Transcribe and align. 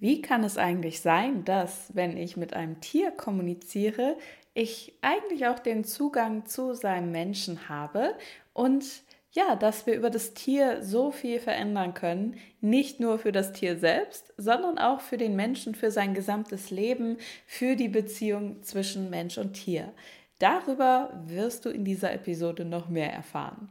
Wie 0.00 0.22
kann 0.22 0.44
es 0.44 0.56
eigentlich 0.56 1.02
sein, 1.02 1.44
dass, 1.44 1.94
wenn 1.94 2.16
ich 2.16 2.38
mit 2.38 2.54
einem 2.54 2.80
Tier 2.80 3.10
kommuniziere, 3.10 4.16
ich 4.54 4.94
eigentlich 5.02 5.46
auch 5.46 5.58
den 5.58 5.84
Zugang 5.84 6.46
zu 6.46 6.72
seinem 6.74 7.12
Menschen 7.12 7.68
habe 7.68 8.14
und 8.54 8.84
ja, 9.32 9.54
dass 9.54 9.86
wir 9.86 9.94
über 9.94 10.10
das 10.10 10.34
Tier 10.34 10.82
so 10.82 11.12
viel 11.12 11.38
verändern 11.38 11.94
können, 11.94 12.36
nicht 12.60 12.98
nur 12.98 13.18
für 13.18 13.30
das 13.30 13.52
Tier 13.52 13.78
selbst, 13.78 14.32
sondern 14.36 14.78
auch 14.78 15.00
für 15.00 15.18
den 15.18 15.36
Menschen, 15.36 15.74
für 15.74 15.90
sein 15.90 16.14
gesamtes 16.14 16.70
Leben, 16.70 17.18
für 17.46 17.76
die 17.76 17.88
Beziehung 17.88 18.62
zwischen 18.62 19.10
Mensch 19.10 19.38
und 19.38 19.52
Tier. 19.52 19.92
Darüber 20.38 21.22
wirst 21.26 21.66
du 21.66 21.68
in 21.68 21.84
dieser 21.84 22.12
Episode 22.12 22.64
noch 22.64 22.88
mehr 22.88 23.12
erfahren. 23.12 23.68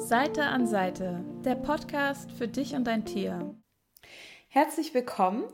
Seite 0.00 0.44
an 0.44 0.66
Seite, 0.66 1.22
der 1.44 1.54
Podcast 1.54 2.32
für 2.32 2.48
dich 2.48 2.74
und 2.74 2.84
dein 2.84 3.04
Tier. 3.04 3.54
Herzlich 4.48 4.94
willkommen. 4.94 5.44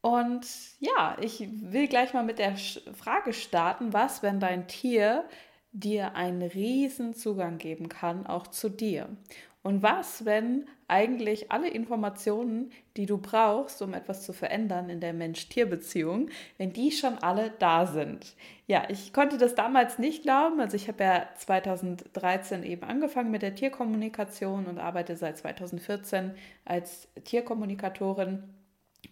Und 0.00 0.46
ja, 0.80 1.16
ich 1.20 1.46
will 1.60 1.86
gleich 1.86 2.14
mal 2.14 2.24
mit 2.24 2.38
der 2.38 2.56
Frage 2.56 3.34
starten, 3.34 3.92
was, 3.92 4.22
wenn 4.22 4.40
dein 4.40 4.66
Tier 4.66 5.28
dir 5.72 6.16
einen 6.16 6.42
riesen 6.42 7.14
Zugang 7.14 7.58
geben 7.58 7.90
kann, 7.90 8.26
auch 8.26 8.46
zu 8.46 8.70
dir? 8.70 9.14
Und 9.62 9.82
was, 9.82 10.24
wenn 10.24 10.68
eigentlich 10.92 11.50
alle 11.50 11.68
Informationen, 11.68 12.70
die 12.98 13.06
du 13.06 13.16
brauchst, 13.16 13.80
um 13.80 13.94
etwas 13.94 14.22
zu 14.22 14.34
verändern 14.34 14.90
in 14.90 15.00
der 15.00 15.14
Mensch-Tier-Beziehung, 15.14 16.28
wenn 16.58 16.74
die 16.74 16.92
schon 16.92 17.16
alle 17.16 17.50
da 17.58 17.86
sind? 17.86 18.36
Ja, 18.66 18.84
ich 18.90 19.14
konnte 19.14 19.38
das 19.38 19.54
damals 19.54 19.98
nicht 19.98 20.22
glauben. 20.22 20.60
Also 20.60 20.76
ich 20.76 20.88
habe 20.88 21.02
ja 21.02 21.28
2013 21.34 22.62
eben 22.62 22.82
angefangen 22.82 23.30
mit 23.30 23.40
der 23.40 23.54
Tierkommunikation 23.54 24.66
und 24.66 24.78
arbeite 24.78 25.16
seit 25.16 25.38
2014 25.38 26.34
als 26.66 27.08
Tierkommunikatorin. 27.24 28.42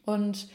Und 0.05 0.49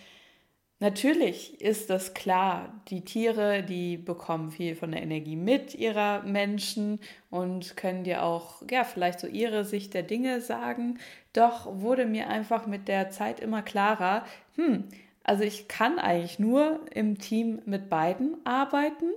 Natürlich 0.80 1.62
ist 1.62 1.90
das 1.90 2.14
klar, 2.14 2.82
die 2.90 3.06
Tiere, 3.06 3.64
die 3.64 3.96
bekommen 3.96 4.52
viel 4.52 4.76
von 4.76 4.92
der 4.92 5.02
Energie 5.04 5.38
mit 5.38 5.74
ihrer 5.74 6.22
Menschen 6.24 7.00
und 7.30 7.78
können 7.78 8.04
dir 8.04 8.24
auch, 8.24 8.62
ja, 8.70 8.84
vielleicht 8.84 9.22
so 9.22 9.28
ihre 9.28 9.64
Sicht 9.64 9.94
der 9.94 10.04
Dinge 10.04 10.42
sagen. 10.42 11.00
Doch 11.32 11.80
wurde 11.80 12.06
mir 12.06 12.28
einfach 12.30 12.68
mit 12.68 12.90
der 12.90 13.10
Zeit 13.10 13.40
immer 13.40 13.62
klarer, 13.62 14.26
hm, 14.56 14.84
also 15.24 15.44
ich 15.44 15.68
kann 15.68 15.98
eigentlich 15.98 16.40
nur 16.40 16.82
im 16.94 17.18
Team 17.18 17.62
mit 17.66 17.90
beiden 17.90 18.38
arbeiten, 18.46 19.12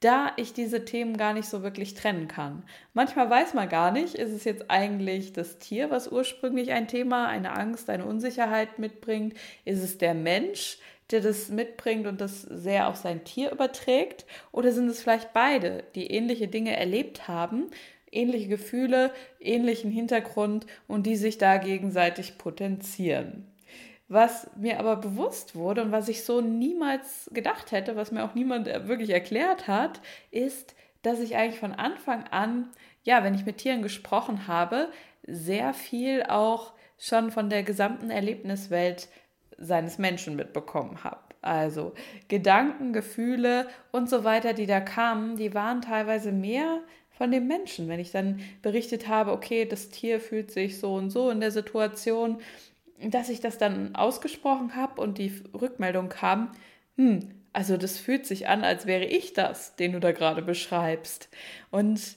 da 0.00 0.32
ich 0.36 0.52
diese 0.52 0.84
Themen 0.84 1.16
gar 1.16 1.32
nicht 1.32 1.48
so 1.48 1.62
wirklich 1.62 1.94
trennen 1.94 2.28
kann. 2.28 2.62
Manchmal 2.92 3.30
weiß 3.30 3.54
man 3.54 3.70
gar 3.70 3.90
nicht, 3.90 4.14
ist 4.16 4.32
es 4.32 4.44
jetzt 4.44 4.70
eigentlich 4.70 5.32
das 5.32 5.58
Tier, 5.58 5.90
was 5.90 6.12
ursprünglich 6.12 6.72
ein 6.72 6.88
Thema, 6.88 7.28
eine 7.28 7.52
Angst, 7.52 7.88
eine 7.88 8.04
Unsicherheit 8.04 8.78
mitbringt? 8.78 9.34
Ist 9.64 9.82
es 9.82 9.96
der 9.96 10.12
Mensch? 10.12 10.78
Der 11.10 11.20
das 11.20 11.48
mitbringt 11.48 12.06
und 12.06 12.20
das 12.20 12.42
sehr 12.42 12.88
auf 12.88 12.96
sein 12.96 13.24
Tier 13.24 13.52
überträgt? 13.52 14.24
Oder 14.52 14.72
sind 14.72 14.88
es 14.88 15.02
vielleicht 15.02 15.32
beide, 15.32 15.84
die 15.94 16.10
ähnliche 16.10 16.48
Dinge 16.48 16.76
erlebt 16.76 17.28
haben, 17.28 17.70
ähnliche 18.10 18.48
Gefühle, 18.48 19.12
ähnlichen 19.40 19.90
Hintergrund 19.90 20.66
und 20.86 21.06
die 21.06 21.16
sich 21.16 21.38
da 21.38 21.58
gegenseitig 21.58 22.38
potenzieren? 22.38 23.46
Was 24.08 24.50
mir 24.56 24.78
aber 24.78 24.96
bewusst 24.96 25.54
wurde 25.54 25.82
und 25.82 25.90
was 25.90 26.08
ich 26.08 26.24
so 26.24 26.40
niemals 26.40 27.30
gedacht 27.32 27.72
hätte, 27.72 27.96
was 27.96 28.12
mir 28.12 28.24
auch 28.24 28.34
niemand 28.34 28.66
wirklich 28.66 29.10
erklärt 29.10 29.66
hat, 29.66 30.00
ist, 30.30 30.74
dass 31.02 31.20
ich 31.20 31.36
eigentlich 31.36 31.58
von 31.58 31.72
Anfang 31.72 32.24
an, 32.24 32.68
ja, 33.02 33.24
wenn 33.24 33.34
ich 33.34 33.46
mit 33.46 33.58
Tieren 33.58 33.82
gesprochen 33.82 34.46
habe, 34.46 34.88
sehr 35.26 35.72
viel 35.72 36.22
auch 36.24 36.72
schon 36.98 37.30
von 37.30 37.50
der 37.50 37.62
gesamten 37.62 38.10
Erlebniswelt 38.10 39.08
seines 39.58 39.98
Menschen 39.98 40.36
mitbekommen 40.36 41.04
habe. 41.04 41.18
Also 41.42 41.92
Gedanken, 42.28 42.92
Gefühle 42.92 43.68
und 43.92 44.08
so 44.08 44.24
weiter, 44.24 44.54
die 44.54 44.66
da 44.66 44.80
kamen, 44.80 45.36
die 45.36 45.52
waren 45.52 45.82
teilweise 45.82 46.32
mehr 46.32 46.80
von 47.10 47.30
dem 47.30 47.46
Menschen. 47.46 47.88
Wenn 47.88 48.00
ich 48.00 48.10
dann 48.10 48.40
berichtet 48.62 49.08
habe, 49.08 49.32
okay, 49.32 49.66
das 49.66 49.90
Tier 49.90 50.20
fühlt 50.20 50.50
sich 50.50 50.80
so 50.80 50.94
und 50.94 51.10
so 51.10 51.30
in 51.30 51.40
der 51.40 51.50
Situation, 51.50 52.40
dass 53.02 53.28
ich 53.28 53.40
das 53.40 53.58
dann 53.58 53.94
ausgesprochen 53.94 54.74
habe 54.74 55.00
und 55.00 55.18
die 55.18 55.32
Rückmeldung 55.52 56.08
kam, 56.08 56.52
hm, 56.96 57.28
also 57.52 57.76
das 57.76 57.98
fühlt 57.98 58.26
sich 58.26 58.48
an, 58.48 58.64
als 58.64 58.86
wäre 58.86 59.04
ich 59.04 59.32
das, 59.32 59.76
den 59.76 59.92
du 59.92 60.00
da 60.00 60.12
gerade 60.12 60.42
beschreibst. 60.42 61.28
Und 61.70 62.16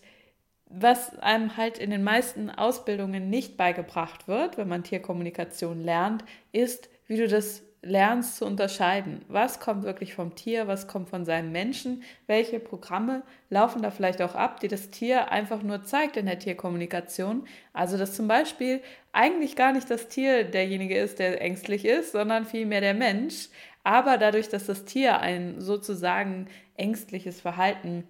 was 0.70 1.18
einem 1.20 1.58
halt 1.58 1.78
in 1.78 1.92
den 1.92 2.04
meisten 2.04 2.50
Ausbildungen 2.50 3.30
nicht 3.30 3.56
beigebracht 3.56 4.28
wird, 4.28 4.58
wenn 4.58 4.68
man 4.68 4.84
Tierkommunikation 4.84 5.82
lernt, 5.82 6.26
ist, 6.52 6.90
wie 7.08 7.18
du 7.18 7.28
das 7.28 7.64
lernst 7.82 8.38
zu 8.38 8.46
unterscheiden. 8.46 9.24
Was 9.28 9.60
kommt 9.60 9.84
wirklich 9.84 10.14
vom 10.14 10.36
Tier, 10.36 10.68
was 10.68 10.88
kommt 10.88 11.10
von 11.10 11.26
seinem 11.26 11.52
Menschen, 11.52 12.04
welche 12.26 12.60
Programme 12.60 13.24
laufen 13.50 13.82
da 13.82 13.92
vielleicht 13.92 14.22
auch 14.22 14.36
ab, 14.36 14.60
die 14.60 14.68
das 14.68 14.90
Tier 14.90 15.32
einfach 15.32 15.62
nur 15.62 15.84
zeigt 15.84 16.18
in 16.18 16.26
der 16.26 16.40
Tierkommunikation. 16.40 17.48
Also 17.74 17.98
dass 17.98 18.16
zum 18.16 18.28
Beispiel 18.28 18.82
eigentlich 19.14 19.56
gar 19.56 19.74
nicht 19.74 19.90
das 19.90 20.08
Tier 20.08 20.44
derjenige 20.44 20.98
ist, 20.98 21.20
der 21.20 21.42
ängstlich 21.42 21.86
ist, 21.86 22.12
sondern 22.12 22.46
vielmehr 22.46 22.82
der 22.82 22.94
Mensch. 22.94 23.50
Aber 23.84 24.18
dadurch, 24.18 24.50
dass 24.50 24.66
das 24.66 24.86
Tier 24.86 25.20
ein 25.22 25.62
sozusagen 25.62 26.48
ängstliches 26.76 27.40
Verhalten 27.40 28.04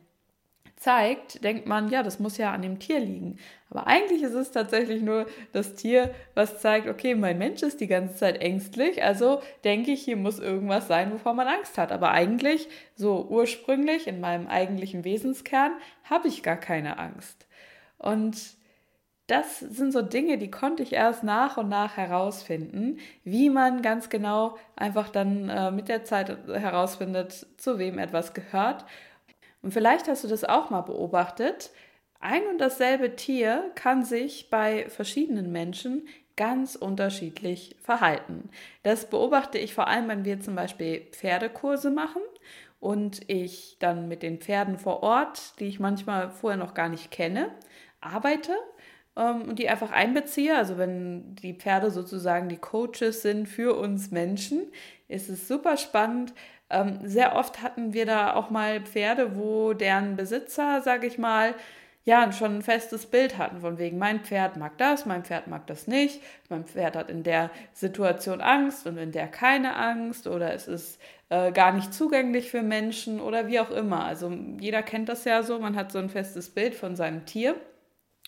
zeigt, 0.78 1.44
denkt 1.44 1.66
man, 1.66 1.90
ja, 1.90 2.04
das 2.04 2.20
muss 2.20 2.38
ja 2.38 2.54
an 2.54 2.62
dem 2.62 2.80
Tier 2.80 3.00
liegen. 3.00 3.38
Aber 3.70 3.88
eigentlich 3.88 4.22
ist 4.22 4.36
es 4.36 4.52
tatsächlich 4.52 5.02
nur 5.02 5.26
das 5.52 5.76
Tier, 5.76 6.14
was 6.36 6.62
zeigt, 6.62 6.88
okay, 6.88 7.16
mein 7.16 7.40
Mensch 7.40 7.64
ist 7.64 7.82
die 7.82 7.88
ganze 7.88 8.16
Zeit 8.16 8.40
ängstlich, 8.42 9.04
also 9.04 9.42
denke 9.64 9.92
ich, 9.92 10.04
hier 10.04 10.16
muss 10.16 10.40
irgendwas 10.40 10.88
sein, 10.88 11.12
wovor 11.12 11.34
man 11.34 11.48
Angst 11.48 11.78
hat. 11.78 11.92
Aber 11.92 12.12
eigentlich, 12.12 12.70
so 12.96 13.28
ursprünglich 13.28 14.08
in 14.08 14.22
meinem 14.22 14.48
eigentlichen 14.48 15.04
Wesenskern, 15.04 15.74
habe 16.04 16.28
ich 16.28 16.44
gar 16.44 16.58
keine 16.58 17.00
Angst. 17.00 17.48
Und 17.98 18.38
das 19.26 19.60
sind 19.60 19.92
so 19.92 20.02
Dinge, 20.04 20.38
die 20.38 20.52
konnte 20.52 20.84
ich 20.84 20.94
erst 20.94 21.24
nach 21.24 21.58
und 21.58 21.68
nach 21.68 21.98
herausfinden, 21.98 23.00
wie 23.26 23.50
man 23.50 23.82
ganz 23.82 24.10
genau 24.10 24.58
einfach 24.78 25.10
dann 25.10 25.50
äh, 25.50 25.72
mit 25.72 25.90
der 25.90 26.06
Zeit 26.06 26.38
herausfindet, 26.48 27.48
zu 27.58 27.78
wem 27.78 28.00
etwas 28.00 28.34
gehört 28.34 28.86
und 29.68 29.74
vielleicht 29.74 30.08
hast 30.08 30.24
du 30.24 30.30
das 30.30 30.46
auch 30.46 30.70
mal 30.70 30.80
beobachtet. 30.80 31.72
Ein 32.22 32.48
und 32.48 32.60
dasselbe 32.60 33.18
Tier 33.18 33.70
kann 33.76 34.06
sich 34.06 34.50
bei 34.50 34.88
verschiedenen 34.88 35.52
Menschen 35.52 36.08
ganz 36.38 36.78
unterschiedlich 36.78 37.76
verhalten. 37.82 38.50
Das 38.84 39.10
beobachte 39.10 39.58
ich 39.58 39.74
vor 39.74 39.90
allem, 39.90 40.08
wenn 40.08 40.24
wir 40.24 40.40
zum 40.40 40.56
Beispiel 40.56 41.02
Pferdekurse 41.12 41.92
machen 41.92 42.22
und 42.80 43.30
ich 43.30 43.76
dann 43.80 44.08
mit 44.08 44.24
den 44.24 44.40
Pferden 44.40 44.78
vor 44.78 45.04
Ort, 45.04 45.60
die 45.60 45.66
ich 45.66 45.82
manchmal 45.82 46.30
vorher 46.30 46.58
noch 46.58 46.74
gar 46.74 46.88
nicht 46.88 47.12
kenne, 47.12 47.52
arbeite 48.00 48.54
ähm, 49.18 49.50
und 49.50 49.60
die 49.60 49.68
einfach 49.68 49.92
einbeziehe. 49.92 50.56
Also 50.56 50.78
wenn 50.78 51.36
die 51.36 51.56
Pferde 51.56 51.92
sozusagen 51.92 52.48
die 52.48 52.56
Coaches 52.56 53.22
sind 53.22 53.50
für 53.50 53.78
uns 53.78 54.12
Menschen, 54.12 54.72
ist 55.10 55.28
es 55.28 55.50
super 55.50 55.76
spannend, 55.76 56.34
ähm, 56.70 57.00
sehr 57.04 57.36
oft 57.36 57.62
hatten 57.62 57.94
wir 57.94 58.06
da 58.06 58.34
auch 58.34 58.50
mal 58.50 58.82
Pferde, 58.82 59.38
wo 59.38 59.74
deren 59.74 60.16
Besitzer, 60.16 60.82
sage 60.82 61.08
ich 61.08 61.18
mal, 61.18 61.56
ja, 62.08 62.32
schon 62.32 62.58
ein 62.58 62.62
festes 62.62 63.06
Bild 63.06 63.38
hatten, 63.38 63.60
von 63.60 63.78
wegen, 63.78 63.98
mein 63.98 64.22
Pferd 64.22 64.56
mag 64.56 64.78
das, 64.78 65.06
mein 65.06 65.26
Pferd 65.26 65.48
mag 65.48 65.68
das 65.68 65.88
nicht, 65.88 66.22
mein 66.48 66.64
Pferd 66.64 66.96
hat 66.96 67.10
in 67.10 67.24
der 67.24 67.52
Situation 67.74 68.40
Angst 68.40 68.88
und 68.88 68.98
in 68.98 69.12
der 69.12 69.28
keine 69.28 69.76
Angst 69.76 70.26
oder 70.26 70.54
es 70.54 70.70
ist 70.70 71.02
äh, 71.30 71.52
gar 71.52 71.74
nicht 71.74 71.94
zugänglich 71.94 72.50
für 72.50 72.62
Menschen 72.62 73.20
oder 73.20 73.48
wie 73.48 73.60
auch 73.60 73.72
immer. 73.72 74.06
Also 74.06 74.32
jeder 74.60 74.84
kennt 74.84 75.10
das 75.10 75.26
ja 75.26 75.44
so, 75.44 75.60
man 75.60 75.76
hat 75.76 75.92
so 75.92 76.00
ein 76.00 76.10
festes 76.10 76.50
Bild 76.50 76.76
von 76.76 76.96
seinem 76.96 77.26
Tier. 77.26 77.56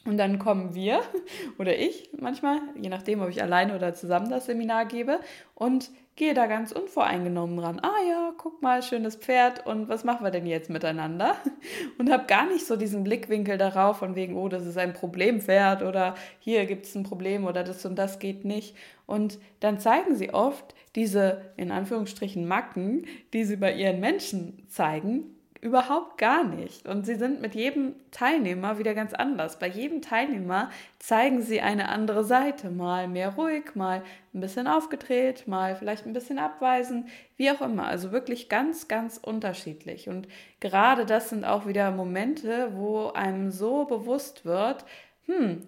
Und 0.05 0.17
dann 0.17 0.39
kommen 0.39 0.73
wir 0.73 1.01
oder 1.57 1.77
ich 1.77 2.09
manchmal, 2.17 2.59
je 2.79 2.89
nachdem, 2.89 3.21
ob 3.21 3.29
ich 3.29 3.41
alleine 3.41 3.75
oder 3.75 3.93
zusammen 3.93 4.29
das 4.29 4.45
Seminar 4.45 4.85
gebe, 4.85 5.19
und 5.55 5.91
gehe 6.19 6.33
da 6.33 6.47
ganz 6.47 6.73
unvoreingenommen 6.73 7.59
ran. 7.59 7.79
Ah 7.79 7.95
ja, 8.07 8.33
guck 8.37 8.61
mal, 8.61 8.83
schönes 8.83 9.15
Pferd 9.15 9.65
und 9.65 9.87
was 9.87 10.03
machen 10.03 10.25
wir 10.25 10.31
denn 10.31 10.45
jetzt 10.45 10.69
miteinander? 10.69 11.35
Und 11.97 12.11
habe 12.11 12.25
gar 12.27 12.45
nicht 12.45 12.65
so 12.65 12.75
diesen 12.75 13.05
Blickwinkel 13.05 13.57
darauf, 13.57 13.97
von 13.99 14.15
wegen, 14.15 14.35
oh, 14.35 14.49
das 14.49 14.65
ist 14.65 14.77
ein 14.77 14.93
Problempferd 14.93 15.81
oder 15.81 16.15
hier 16.39 16.65
gibt 16.65 16.85
es 16.85 16.95
ein 16.95 17.03
Problem 17.03 17.45
oder 17.45 17.63
das 17.63 17.85
und 17.85 17.95
das 17.95 18.19
geht 18.19 18.43
nicht. 18.43 18.75
Und 19.05 19.39
dann 19.61 19.79
zeigen 19.79 20.15
sie 20.15 20.33
oft 20.33 20.75
diese, 20.95 21.41
in 21.55 21.71
Anführungsstrichen, 21.71 22.45
Macken, 22.45 23.05
die 23.31 23.45
sie 23.45 23.55
bei 23.55 23.73
ihren 23.73 24.01
Menschen 24.01 24.65
zeigen, 24.67 25.38
Überhaupt 25.61 26.17
gar 26.17 26.45
nicht. 26.45 26.87
Und 26.87 27.05
sie 27.05 27.15
sind 27.15 27.41
mit 27.41 27.53
jedem 27.53 27.95
Teilnehmer 28.11 28.77
wieder 28.77 28.93
ganz 28.93 29.13
anders. 29.13 29.59
Bei 29.59 29.67
jedem 29.67 30.01
Teilnehmer 30.01 30.69
zeigen 30.99 31.41
sie 31.41 31.59
eine 31.59 31.89
andere 31.89 32.23
Seite. 32.23 32.69
Mal 32.69 33.09
mehr 33.09 33.35
ruhig, 33.35 33.75
mal 33.75 34.01
ein 34.33 34.39
bisschen 34.39 34.67
aufgedreht, 34.67 35.49
mal 35.49 35.75
vielleicht 35.75 36.05
ein 36.05 36.13
bisschen 36.13 36.39
abweisend, 36.39 37.09
wie 37.35 37.51
auch 37.51 37.59
immer. 37.59 37.87
Also 37.87 38.13
wirklich 38.13 38.47
ganz, 38.47 38.87
ganz 38.87 39.17
unterschiedlich. 39.17 40.07
Und 40.07 40.29
gerade 40.61 41.05
das 41.05 41.29
sind 41.29 41.43
auch 41.43 41.67
wieder 41.67 41.91
Momente, 41.91 42.71
wo 42.75 43.07
einem 43.07 43.51
so 43.51 43.83
bewusst 43.83 44.45
wird, 44.45 44.85
hm, 45.25 45.67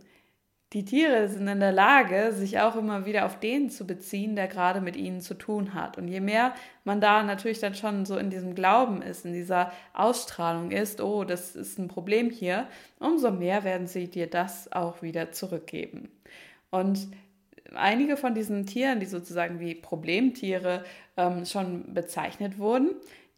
die 0.73 0.85
Tiere 0.85 1.27
sind 1.27 1.47
in 1.49 1.59
der 1.59 1.73
Lage, 1.73 2.31
sich 2.31 2.59
auch 2.59 2.77
immer 2.77 3.05
wieder 3.05 3.25
auf 3.25 3.39
den 3.39 3.69
zu 3.69 3.85
beziehen, 3.85 4.37
der 4.37 4.47
gerade 4.47 4.79
mit 4.79 4.95
ihnen 4.95 5.19
zu 5.19 5.33
tun 5.33 5.73
hat. 5.73 5.97
Und 5.97 6.07
je 6.07 6.21
mehr 6.21 6.53
man 6.85 7.01
da 7.01 7.23
natürlich 7.23 7.59
dann 7.59 7.75
schon 7.75 8.05
so 8.05 8.17
in 8.17 8.29
diesem 8.29 8.55
Glauben 8.55 9.01
ist, 9.01 9.25
in 9.25 9.33
dieser 9.33 9.73
Ausstrahlung 9.93 10.71
ist, 10.71 11.01
oh, 11.01 11.25
das 11.25 11.57
ist 11.57 11.77
ein 11.77 11.89
Problem 11.89 12.29
hier, 12.29 12.67
umso 12.99 13.31
mehr 13.31 13.65
werden 13.65 13.87
sie 13.87 14.07
dir 14.07 14.27
das 14.27 14.71
auch 14.71 15.01
wieder 15.01 15.33
zurückgeben. 15.33 16.09
Und 16.69 17.09
einige 17.75 18.15
von 18.15 18.33
diesen 18.33 18.65
Tieren, 18.65 19.01
die 19.01 19.07
sozusagen 19.07 19.59
wie 19.59 19.75
Problemtiere 19.75 20.85
ähm, 21.17 21.45
schon 21.45 21.93
bezeichnet 21.93 22.59
wurden, 22.59 22.91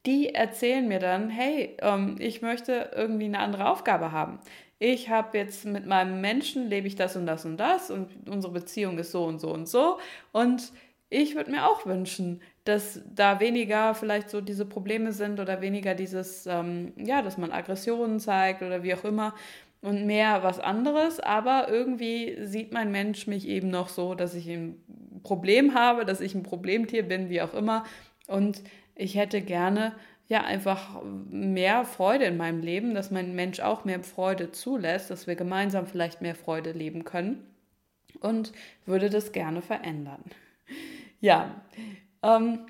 die 0.06 0.36
erzählen 0.36 0.88
mir 0.88 1.00
dann, 1.00 1.30
hey, 1.30 1.78
ähm, 1.82 2.18
ich 2.20 2.44
möchte 2.44 2.92
irgendwie 2.96 3.26
eine 3.26 3.40
andere 3.40 3.70
Aufgabe 3.72 4.12
haben 4.12 4.38
ich 4.84 5.08
habe 5.08 5.38
jetzt 5.38 5.64
mit 5.64 5.86
meinem 5.86 6.20
Menschen, 6.20 6.68
lebe 6.68 6.88
ich 6.88 6.96
das 6.98 7.16
und 7.16 7.26
das 7.26 7.46
und 7.46 7.56
das 7.56 7.90
und 7.90 8.28
unsere 8.28 8.52
Beziehung 8.52 8.98
ist 8.98 9.14
so 9.14 9.24
und 9.24 9.40
so 9.40 9.50
und 9.50 9.70
so. 9.70 9.98
Und 10.34 10.74
ich 11.10 11.36
würde 11.36 11.52
mir 11.52 11.66
auch 11.70 11.86
wünschen, 11.86 12.42
dass 12.66 13.00
da 13.16 13.40
weniger 13.40 13.96
vielleicht 13.96 14.30
so 14.30 14.42
diese 14.42 14.66
Probleme 14.66 15.14
sind 15.14 15.40
oder 15.40 15.62
weniger 15.62 15.96
dieses, 15.96 16.46
ähm, 16.48 16.92
ja, 16.98 17.22
dass 17.22 17.38
man 17.38 17.54
Aggressionen 17.54 18.20
zeigt 18.20 18.62
oder 18.62 18.84
wie 18.84 18.94
auch 18.94 19.06
immer 19.06 19.34
und 19.82 20.06
mehr 20.06 20.44
was 20.44 20.60
anderes. 20.60 21.22
Aber 21.22 21.70
irgendwie 21.70 22.36
sieht 22.46 22.74
mein 22.74 22.92
Mensch 22.92 23.26
mich 23.26 23.48
eben 23.48 23.70
noch 23.70 23.88
so, 23.88 24.16
dass 24.16 24.36
ich 24.36 24.50
ein 24.50 24.84
Problem 25.24 25.76
habe, 25.76 26.04
dass 26.04 26.20
ich 26.20 26.36
ein 26.36 26.44
Problemtier 26.44 27.04
bin, 27.04 27.30
wie 27.30 27.42
auch 27.42 27.54
immer. 27.54 27.86
Und 28.28 28.62
ich 28.96 29.16
hätte 29.16 29.40
gerne 29.40 29.94
ja 30.28 30.42
einfach 30.44 31.02
mehr 31.04 31.86
Freude 31.86 32.26
in 32.26 32.38
meinem 32.38 32.62
Leben, 32.62 32.94
dass 32.96 33.12
mein 33.12 33.36
Mensch 33.36 33.60
auch 33.60 33.86
mehr 33.86 34.02
Freude 34.04 34.52
zulässt, 34.52 35.10
dass 35.10 35.28
wir 35.28 35.36
gemeinsam 35.36 35.88
vielleicht 35.88 36.22
mehr 36.22 36.36
Freude 36.36 36.72
leben 36.72 37.04
können 37.04 37.46
und 38.20 38.54
würde 38.86 39.10
das 39.10 39.32
gerne 39.32 39.62
verändern. 39.62 40.24
Ja, 41.20 41.62
ähm, 42.22 42.66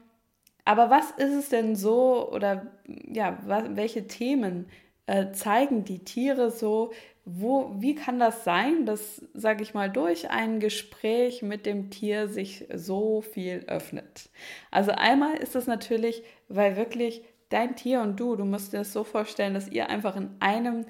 aber 0.66 0.90
was 0.90 1.12
ist 1.12 1.34
es 1.34 1.50
denn 1.50 1.76
so 1.76 2.32
oder 2.32 2.68
ja, 2.86 3.40
was, 3.46 3.76
welche 3.76 4.08
Themen 4.08 4.68
äh, 5.08 5.32
zeigen 5.32 5.84
die 5.84 6.04
Tiere 6.04 6.52
so? 6.52 6.92
Wo, 7.26 7.74
wie 7.80 7.96
kann 7.96 8.20
das 8.20 8.44
sein, 8.44 8.86
dass, 8.86 9.26
sage 9.34 9.64
ich 9.64 9.74
mal, 9.74 9.90
durch 9.90 10.30
ein 10.30 10.60
Gespräch 10.60 11.42
mit 11.42 11.66
dem 11.66 11.90
Tier 11.90 12.28
sich 12.28 12.68
so 12.74 13.22
viel 13.22 13.64
öffnet? 13.68 14.30
Also 14.72 14.92
einmal 14.92 15.36
ist 15.38 15.56
es 15.56 15.66
natürlich, 15.68 16.24
weil 16.48 16.76
wirklich 16.76 17.24
dein 17.50 17.76
Tier 17.76 18.02
und 18.02 18.20
du, 18.20 18.36
du 18.36 18.46
musst 18.46 18.74
dir 18.74 18.80
das 18.80 18.94
so 18.94 19.04
vorstellen, 19.04 19.54
dass 19.54 19.68
ihr 19.68 19.90
einfach 19.90 20.16
in 20.16 20.30
einem 20.40 20.86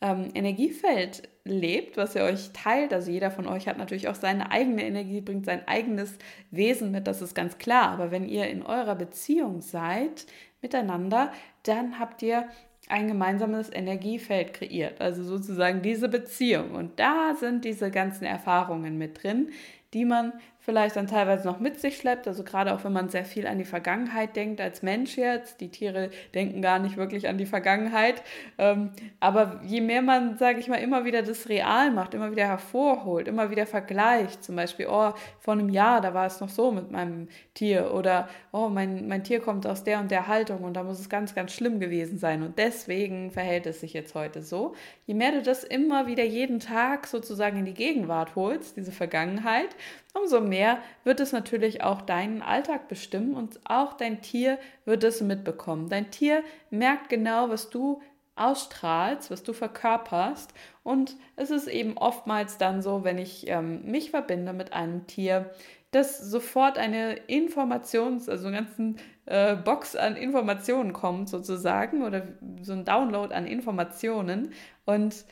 ähm, 0.00 0.30
Energiefeld 0.34 1.28
lebt, 1.44 1.96
was 1.96 2.14
ihr 2.14 2.22
euch 2.22 2.52
teilt. 2.52 2.92
Also 2.92 3.10
jeder 3.10 3.30
von 3.30 3.46
euch 3.46 3.66
hat 3.66 3.78
natürlich 3.78 4.08
auch 4.08 4.14
seine 4.14 4.50
eigene 4.50 4.84
Energie, 4.84 5.20
bringt 5.20 5.46
sein 5.46 5.66
eigenes 5.66 6.16
Wesen 6.50 6.90
mit, 6.90 7.06
das 7.06 7.22
ist 7.22 7.34
ganz 7.34 7.58
klar. 7.58 7.90
Aber 7.90 8.10
wenn 8.10 8.28
ihr 8.28 8.48
in 8.48 8.62
eurer 8.62 8.94
Beziehung 8.94 9.60
seid 9.60 10.26
miteinander, 10.62 11.32
dann 11.64 11.98
habt 11.98 12.22
ihr 12.22 12.48
ein 12.88 13.08
gemeinsames 13.08 13.70
Energiefeld 13.72 14.54
kreiert, 14.54 15.00
also 15.00 15.22
sozusagen 15.22 15.82
diese 15.82 16.08
Beziehung. 16.08 16.72
Und 16.72 16.98
da 16.98 17.34
sind 17.38 17.64
diese 17.64 17.90
ganzen 17.90 18.24
Erfahrungen 18.24 18.96
mit 18.96 19.22
drin, 19.22 19.50
die 19.92 20.04
man 20.04 20.32
vielleicht 20.68 20.96
dann 20.96 21.06
teilweise 21.06 21.48
noch 21.48 21.60
mit 21.60 21.80
sich 21.80 21.96
schleppt. 21.96 22.28
Also 22.28 22.44
gerade 22.44 22.74
auch 22.74 22.84
wenn 22.84 22.92
man 22.92 23.08
sehr 23.08 23.24
viel 23.24 23.46
an 23.46 23.56
die 23.56 23.64
Vergangenheit 23.64 24.36
denkt 24.36 24.60
als 24.60 24.82
Mensch 24.82 25.16
jetzt. 25.16 25.62
Die 25.62 25.70
Tiere 25.70 26.10
denken 26.34 26.60
gar 26.60 26.78
nicht 26.78 26.98
wirklich 26.98 27.26
an 27.26 27.38
die 27.38 27.46
Vergangenheit. 27.46 28.22
Ähm, 28.58 28.90
aber 29.18 29.62
je 29.64 29.80
mehr 29.80 30.02
man, 30.02 30.36
sage 30.36 30.60
ich 30.60 30.68
mal, 30.68 30.76
immer 30.76 31.06
wieder 31.06 31.22
das 31.22 31.48
real 31.48 31.90
macht, 31.90 32.12
immer 32.12 32.32
wieder 32.32 32.46
hervorholt, 32.46 33.28
immer 33.28 33.50
wieder 33.50 33.64
vergleicht, 33.64 34.44
zum 34.44 34.56
Beispiel, 34.56 34.88
oh, 34.90 35.14
vor 35.38 35.54
einem 35.54 35.70
Jahr, 35.70 36.02
da 36.02 36.12
war 36.12 36.26
es 36.26 36.38
noch 36.38 36.50
so 36.50 36.70
mit 36.70 36.90
meinem 36.90 37.28
Tier 37.54 37.94
oder 37.94 38.28
oh, 38.52 38.68
mein, 38.68 39.08
mein 39.08 39.24
Tier 39.24 39.40
kommt 39.40 39.66
aus 39.66 39.84
der 39.84 40.00
und 40.00 40.10
der 40.10 40.26
Haltung 40.26 40.64
und 40.64 40.74
da 40.74 40.82
muss 40.82 41.00
es 41.00 41.08
ganz, 41.08 41.34
ganz 41.34 41.54
schlimm 41.54 41.80
gewesen 41.80 42.18
sein 42.18 42.42
und 42.42 42.58
deswegen 42.58 43.30
verhält 43.30 43.64
es 43.64 43.80
sich 43.80 43.94
jetzt 43.94 44.14
heute 44.14 44.42
so. 44.42 44.74
Je 45.06 45.14
mehr 45.14 45.32
du 45.32 45.40
das 45.40 45.64
immer 45.64 46.06
wieder 46.06 46.24
jeden 46.24 46.60
Tag 46.60 47.06
sozusagen 47.06 47.58
in 47.58 47.64
die 47.64 47.72
Gegenwart 47.72 48.36
holst, 48.36 48.76
diese 48.76 48.92
Vergangenheit, 48.92 49.74
umso 50.14 50.40
mehr 50.40 50.57
wird 51.04 51.20
es 51.20 51.32
natürlich 51.32 51.82
auch 51.82 52.02
deinen 52.02 52.42
Alltag 52.42 52.88
bestimmen 52.88 53.34
und 53.34 53.60
auch 53.64 53.94
dein 53.94 54.20
Tier 54.22 54.58
wird 54.84 55.04
es 55.04 55.20
mitbekommen. 55.20 55.88
Dein 55.88 56.10
Tier 56.10 56.42
merkt 56.70 57.08
genau, 57.08 57.48
was 57.50 57.70
du 57.70 58.00
ausstrahlst, 58.36 59.30
was 59.30 59.42
du 59.42 59.52
verkörperst. 59.52 60.54
Und 60.82 61.16
es 61.36 61.50
ist 61.50 61.66
eben 61.66 61.98
oftmals 61.98 62.56
dann 62.56 62.82
so, 62.82 63.04
wenn 63.04 63.18
ich 63.18 63.48
ähm, 63.48 63.84
mich 63.84 64.10
verbinde 64.10 64.52
mit 64.52 64.72
einem 64.72 65.06
Tier, 65.06 65.50
dass 65.90 66.18
sofort 66.18 66.78
eine 66.78 67.14
Informations-, 67.28 68.28
also 68.28 68.48
eine 68.48 68.58
ganze 68.58 68.94
äh, 69.26 69.56
Box 69.56 69.96
an 69.96 70.16
Informationen 70.16 70.92
kommt 70.92 71.28
sozusagen 71.28 72.02
oder 72.02 72.28
so 72.62 72.72
ein 72.72 72.84
Download 72.84 73.34
an 73.34 73.46
Informationen. 73.46 74.52
Und 74.84 75.24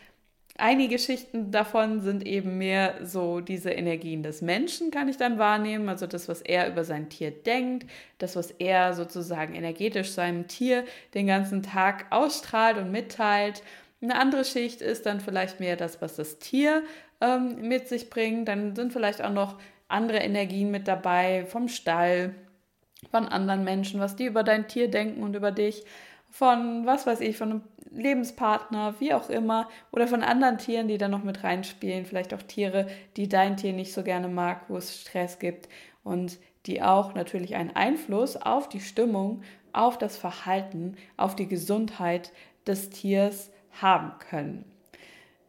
Einige 0.58 0.98
Schichten 0.98 1.50
davon 1.50 2.00
sind 2.00 2.26
eben 2.26 2.56
mehr 2.56 2.94
so 3.04 3.40
diese 3.40 3.70
Energien 3.70 4.22
des 4.22 4.40
Menschen, 4.40 4.90
kann 4.90 5.08
ich 5.08 5.18
dann 5.18 5.38
wahrnehmen, 5.38 5.88
also 5.90 6.06
das, 6.06 6.28
was 6.28 6.40
er 6.40 6.68
über 6.68 6.82
sein 6.82 7.10
Tier 7.10 7.30
denkt, 7.30 7.86
das, 8.18 8.36
was 8.36 8.52
er 8.52 8.94
sozusagen 8.94 9.54
energetisch 9.54 10.12
seinem 10.12 10.48
Tier 10.48 10.84
den 11.12 11.26
ganzen 11.26 11.62
Tag 11.62 12.06
ausstrahlt 12.10 12.78
und 12.78 12.90
mitteilt. 12.90 13.62
Eine 14.00 14.18
andere 14.18 14.44
Schicht 14.46 14.80
ist 14.80 15.04
dann 15.04 15.20
vielleicht 15.20 15.60
mehr 15.60 15.76
das, 15.76 16.00
was 16.00 16.16
das 16.16 16.38
Tier 16.38 16.82
ähm, 17.20 17.68
mit 17.68 17.88
sich 17.88 18.08
bringt. 18.08 18.48
Dann 18.48 18.74
sind 18.74 18.94
vielleicht 18.94 19.22
auch 19.22 19.32
noch 19.32 19.58
andere 19.88 20.18
Energien 20.18 20.70
mit 20.70 20.88
dabei 20.88 21.44
vom 21.46 21.68
Stall, 21.68 22.34
von 23.10 23.28
anderen 23.28 23.62
Menschen, 23.62 24.00
was 24.00 24.16
die 24.16 24.24
über 24.24 24.42
dein 24.42 24.68
Tier 24.68 24.88
denken 24.88 25.22
und 25.22 25.36
über 25.36 25.52
dich 25.52 25.84
von, 26.30 26.86
was 26.86 27.06
weiß 27.06 27.20
ich, 27.20 27.36
von 27.36 27.50
einem 27.50 27.62
Lebenspartner, 27.96 28.94
wie 28.98 29.14
auch 29.14 29.28
immer, 29.28 29.68
oder 29.90 30.06
von 30.06 30.22
anderen 30.22 30.58
Tieren, 30.58 30.88
die 30.88 30.98
da 30.98 31.08
noch 31.08 31.24
mit 31.24 31.42
reinspielen, 31.42 32.04
vielleicht 32.04 32.34
auch 32.34 32.42
Tiere, 32.42 32.86
die 33.16 33.28
dein 33.28 33.56
Tier 33.56 33.72
nicht 33.72 33.92
so 33.92 34.02
gerne 34.02 34.28
mag, 34.28 34.62
wo 34.68 34.76
es 34.76 35.00
Stress 35.00 35.38
gibt 35.38 35.68
und 36.04 36.38
die 36.66 36.82
auch 36.82 37.14
natürlich 37.14 37.54
einen 37.54 37.74
Einfluss 37.74 38.36
auf 38.36 38.68
die 38.68 38.80
Stimmung, 38.80 39.42
auf 39.72 39.98
das 39.98 40.16
Verhalten, 40.16 40.96
auf 41.16 41.36
die 41.36 41.46
Gesundheit 41.46 42.32
des 42.66 42.90
Tiers 42.90 43.50
haben 43.80 44.12
können. 44.18 44.64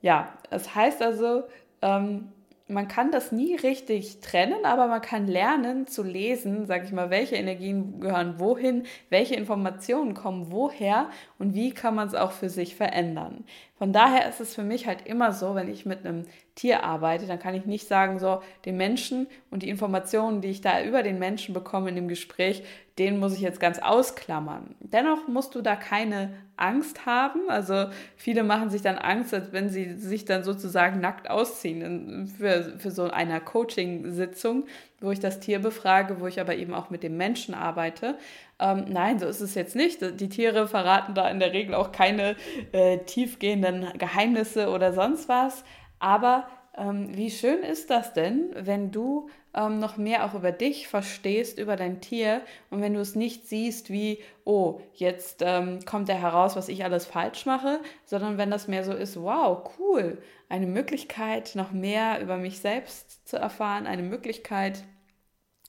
Ja, 0.01 0.33
es 0.43 0.63
das 0.65 0.75
heißt 0.75 1.01
also, 1.01 1.43
ähm, 1.81 2.29
man 2.69 2.89
kann 2.89 3.11
das 3.11 3.31
nie 3.31 3.55
richtig 3.55 4.19
trennen, 4.19 4.65
aber 4.65 4.87
man 4.87 5.01
kann 5.01 5.25
lernen 5.25 5.87
zu 5.87 6.03
lesen, 6.03 6.65
sage 6.65 6.85
ich 6.85 6.91
mal, 6.91 7.09
welche 7.09 7.35
Energien 7.35 8.01
gehören 8.01 8.39
wohin, 8.39 8.83
welche 9.09 9.35
Informationen 9.35 10.13
kommen 10.13 10.51
woher 10.51 11.09
und 11.39 11.53
wie 11.53 11.71
kann 11.71 11.95
man 11.95 12.07
es 12.09 12.13
auch 12.13 12.31
für 12.31 12.49
sich 12.49 12.75
verändern. 12.75 13.45
Von 13.77 13.93
daher 13.93 14.27
ist 14.27 14.41
es 14.41 14.53
für 14.53 14.63
mich 14.63 14.85
halt 14.85 15.05
immer 15.05 15.31
so, 15.31 15.55
wenn 15.55 15.69
ich 15.69 15.85
mit 15.85 16.05
einem 16.05 16.23
Tier 16.55 16.83
arbeite, 16.83 17.25
dann 17.25 17.39
kann 17.39 17.55
ich 17.55 17.65
nicht 17.65 17.87
sagen, 17.87 18.19
so 18.19 18.41
den 18.65 18.75
Menschen 18.75 19.27
und 19.49 19.63
die 19.63 19.69
Informationen, 19.69 20.41
die 20.41 20.49
ich 20.49 20.61
da 20.61 20.83
über 20.83 21.03
den 21.03 21.19
Menschen 21.19 21.53
bekomme 21.53 21.89
in 21.89 21.95
dem 21.95 22.07
Gespräch, 22.09 22.63
den 22.97 23.19
muss 23.19 23.33
ich 23.33 23.41
jetzt 23.41 23.59
ganz 23.59 23.77
ausklammern. 23.77 24.75
Dennoch 24.79 25.27
musst 25.27 25.53
du 25.53 25.61
da 25.61 25.75
keine 25.75 26.33
Angst 26.55 27.05
haben. 27.05 27.41
Also 27.47 27.85
viele 28.15 28.43
machen 28.43 28.71
sich 28.71 28.81
dann 28.81 28.97
Angst, 28.97 29.33
als 29.33 29.53
wenn 29.53 29.69
sie 29.69 29.93
sich 29.93 30.25
dann 30.25 30.43
sozusagen 30.43 30.99
nackt 30.99 31.29
ausziehen 31.29 32.27
für, 32.37 32.79
für 32.79 32.89
so 32.89 33.03
einer 33.03 33.39
Coaching-Sitzung, 33.39 34.65
wo 34.99 35.11
ich 35.11 35.19
das 35.19 35.39
Tier 35.39 35.59
befrage, 35.59 36.19
wo 36.19 36.25
ich 36.25 36.39
aber 36.41 36.55
eben 36.55 36.73
auch 36.73 36.89
mit 36.89 37.03
dem 37.03 37.17
Menschen 37.17 37.53
arbeite. 37.53 38.17
Ähm, 38.59 38.85
nein, 38.89 39.19
so 39.19 39.27
ist 39.27 39.41
es 39.41 39.53
jetzt 39.53 39.75
nicht. 39.75 40.01
Die 40.19 40.29
Tiere 40.29 40.67
verraten 40.67 41.13
da 41.13 41.29
in 41.29 41.39
der 41.39 41.53
Regel 41.53 41.75
auch 41.75 41.91
keine 41.91 42.35
äh, 42.71 42.97
tiefgehenden 42.99 43.85
Geheimnisse 43.99 44.69
oder 44.69 44.93
sonst 44.93 45.29
was. 45.29 45.63
Aber 45.99 46.47
ähm, 46.75 47.15
wie 47.15 47.29
schön 47.29 47.61
ist 47.61 47.91
das 47.91 48.13
denn, 48.13 48.49
wenn 48.55 48.91
du 48.91 49.29
ähm, 49.57 49.79
noch 49.79 49.97
mehr 49.97 50.23
auch 50.23 50.35
über 50.35 50.51
dich 50.51 50.87
verstehst, 50.87 51.57
über 51.57 51.75
dein 51.75 51.99
Tier 51.99 52.41
und 52.69 52.81
wenn 52.81 52.93
du 52.93 52.99
es 53.01 53.15
nicht 53.15 53.47
siehst 53.47 53.89
wie, 53.89 54.19
oh, 54.45 54.79
jetzt 54.93 55.41
ähm, 55.43 55.79
kommt 55.85 56.07
er 56.09 56.21
heraus, 56.21 56.55
was 56.55 56.69
ich 56.69 56.83
alles 56.83 57.07
falsch 57.07 57.45
mache, 57.47 57.81
sondern 58.05 58.37
wenn 58.37 58.51
das 58.51 58.67
mehr 58.67 58.83
so 58.83 58.93
ist, 58.93 59.19
wow, 59.19 59.67
cool, 59.79 60.21
eine 60.47 60.67
Möglichkeit, 60.67 61.55
noch 61.55 61.71
mehr 61.71 62.21
über 62.21 62.37
mich 62.37 62.59
selbst 62.59 63.27
zu 63.27 63.37
erfahren, 63.37 63.87
eine 63.87 64.03
Möglichkeit, 64.03 64.83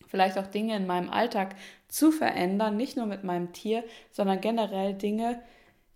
vielleicht 0.06 0.38
auch 0.38 0.46
Dinge 0.46 0.76
in 0.76 0.86
meinem 0.86 1.08
Alltag 1.08 1.56
zu 1.88 2.12
verändern, 2.12 2.76
nicht 2.76 2.96
nur 2.96 3.06
mit 3.06 3.24
meinem 3.24 3.54
Tier, 3.54 3.84
sondern 4.10 4.42
generell 4.42 4.92
Dinge, 4.94 5.42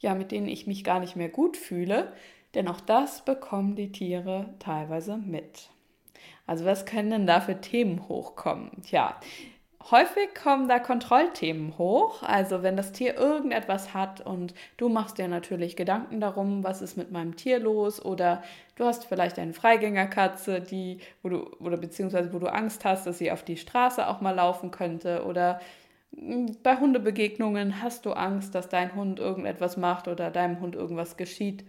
ja, 0.01 0.15
mit 0.15 0.33
denen 0.33 0.49
ich 0.49 0.67
mich 0.67 0.83
gar 0.83 0.99
nicht 0.99 1.15
mehr 1.15 1.29
gut 1.29 1.59
fühle, 1.59 2.13
denn 2.55 2.69
auch 2.69 2.81
das 2.81 3.25
bekommen 3.25 3.77
die 3.77 3.93
Tiere 3.93 4.55
teilweise 4.59 5.19
mit. 5.19 5.69
Also 6.47 6.65
was 6.65 6.87
können 6.87 7.11
denn 7.11 7.27
da 7.27 7.41
für 7.41 7.61
Themen 7.61 8.09
hochkommen? 8.09 8.83
Tja, 8.83 9.17
häufig 9.91 10.35
kommen 10.35 10.69
da 10.69 10.79
Kontrollthemen 10.79 11.79
hoch. 11.79 12.23
Also 12.23 12.63
wenn 12.63 12.77
das 12.77 12.93
Tier 12.93 13.17
irgendetwas 13.17 13.95
hat 13.95 14.21
und 14.21 14.55
du 14.77 14.89
machst 14.89 15.19
dir 15.19 15.29
natürlich 15.29 15.77
Gedanken 15.77 16.21
darum, 16.21 16.65
was 16.65 16.83
ist 16.83 16.97
mit 16.97 17.11
meinem 17.11 17.37
Tier 17.37 17.59
los 17.59 18.05
oder 18.05 18.43
du 18.77 18.85
hast 18.85 19.07
vielleicht 19.07 19.39
eine 19.39 19.55
Freigängerkatze, 19.55 20.61
die, 20.61 20.99
wo 21.23 21.29
du, 21.29 21.43
oder 21.59 21.77
beziehungsweise 21.77 22.33
wo 22.33 22.39
du 22.39 22.53
Angst 22.53 22.85
hast, 22.85 23.07
dass 23.07 23.19
sie 23.19 23.33
auf 23.33 23.43
die 23.43 23.57
Straße 23.57 24.07
auch 24.07 24.21
mal 24.21 24.35
laufen 24.35 24.71
könnte 24.71 25.25
oder 25.25 25.61
hm, 26.15 26.57
bei 26.63 26.77
Hundebegegnungen 26.77 27.83
hast 27.83 28.07
du 28.07 28.13
Angst, 28.13 28.55
dass 28.55 28.69
dein 28.69 28.95
Hund 28.95 29.19
irgendetwas 29.19 29.77
macht 29.77 30.09
oder 30.09 30.31
deinem 30.31 30.61
Hund 30.61 30.77
irgendwas 30.77 31.17
geschieht. 31.17 31.65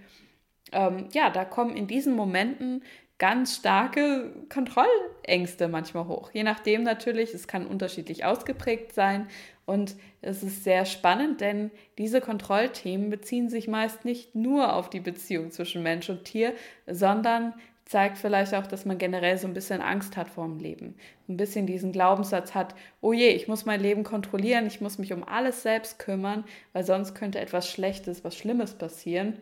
Ähm, 0.72 1.08
ja, 1.14 1.30
da 1.30 1.46
kommen 1.46 1.76
in 1.76 1.88
diesen 1.88 2.16
Momenten 2.16 2.84
ganz 3.24 3.56
starke 3.56 4.34
Kontrollängste 4.50 5.70
manchmal 5.70 6.10
hoch. 6.10 6.32
Je 6.34 6.44
nachdem 6.44 6.84
natürlich, 6.84 7.34
es 7.34 7.48
kann 7.48 7.66
unterschiedlich 7.66 8.26
ausgeprägt 8.26 8.94
sein 8.94 9.30
und 9.66 9.96
es 10.22 10.44
ist 10.44 10.66
sehr 10.66 10.84
spannend, 10.84 11.40
denn 11.40 11.72
diese 11.98 12.20
Kontrollthemen 12.20 13.10
beziehen 13.10 13.48
sich 13.48 13.70
meist 13.70 14.04
nicht 14.04 14.36
nur 14.36 14.74
auf 14.74 14.90
die 14.90 15.00
Beziehung 15.00 15.52
zwischen 15.52 15.84
Mensch 15.84 16.10
und 16.10 16.26
Tier, 16.26 16.52
sondern 16.86 17.54
zeigt 17.86 18.18
vielleicht 18.18 18.54
auch, 18.56 18.68
dass 18.68 18.84
man 18.84 18.98
generell 18.98 19.38
so 19.38 19.48
ein 19.48 19.54
bisschen 19.54 19.80
Angst 19.80 20.18
hat 20.18 20.28
vor 20.28 20.46
dem 20.46 20.60
Leben. 20.60 20.96
Ein 21.30 21.38
bisschen 21.38 21.66
diesen 21.66 21.94
Glaubenssatz 21.94 22.54
hat, 22.54 22.76
oh 23.00 23.14
je, 23.14 23.30
ich 23.30 23.48
muss 23.48 23.66
mein 23.66 23.80
Leben 23.80 24.04
kontrollieren, 24.04 24.68
ich 24.68 24.82
muss 24.82 24.98
mich 24.98 25.14
um 25.14 25.24
alles 25.24 25.64
selbst 25.64 25.98
kümmern, 25.98 26.44
weil 26.74 26.84
sonst 26.84 27.16
könnte 27.16 27.40
etwas 27.40 27.70
Schlechtes, 27.70 28.26
was 28.26 28.36
Schlimmes 28.36 28.74
passieren. 28.74 29.38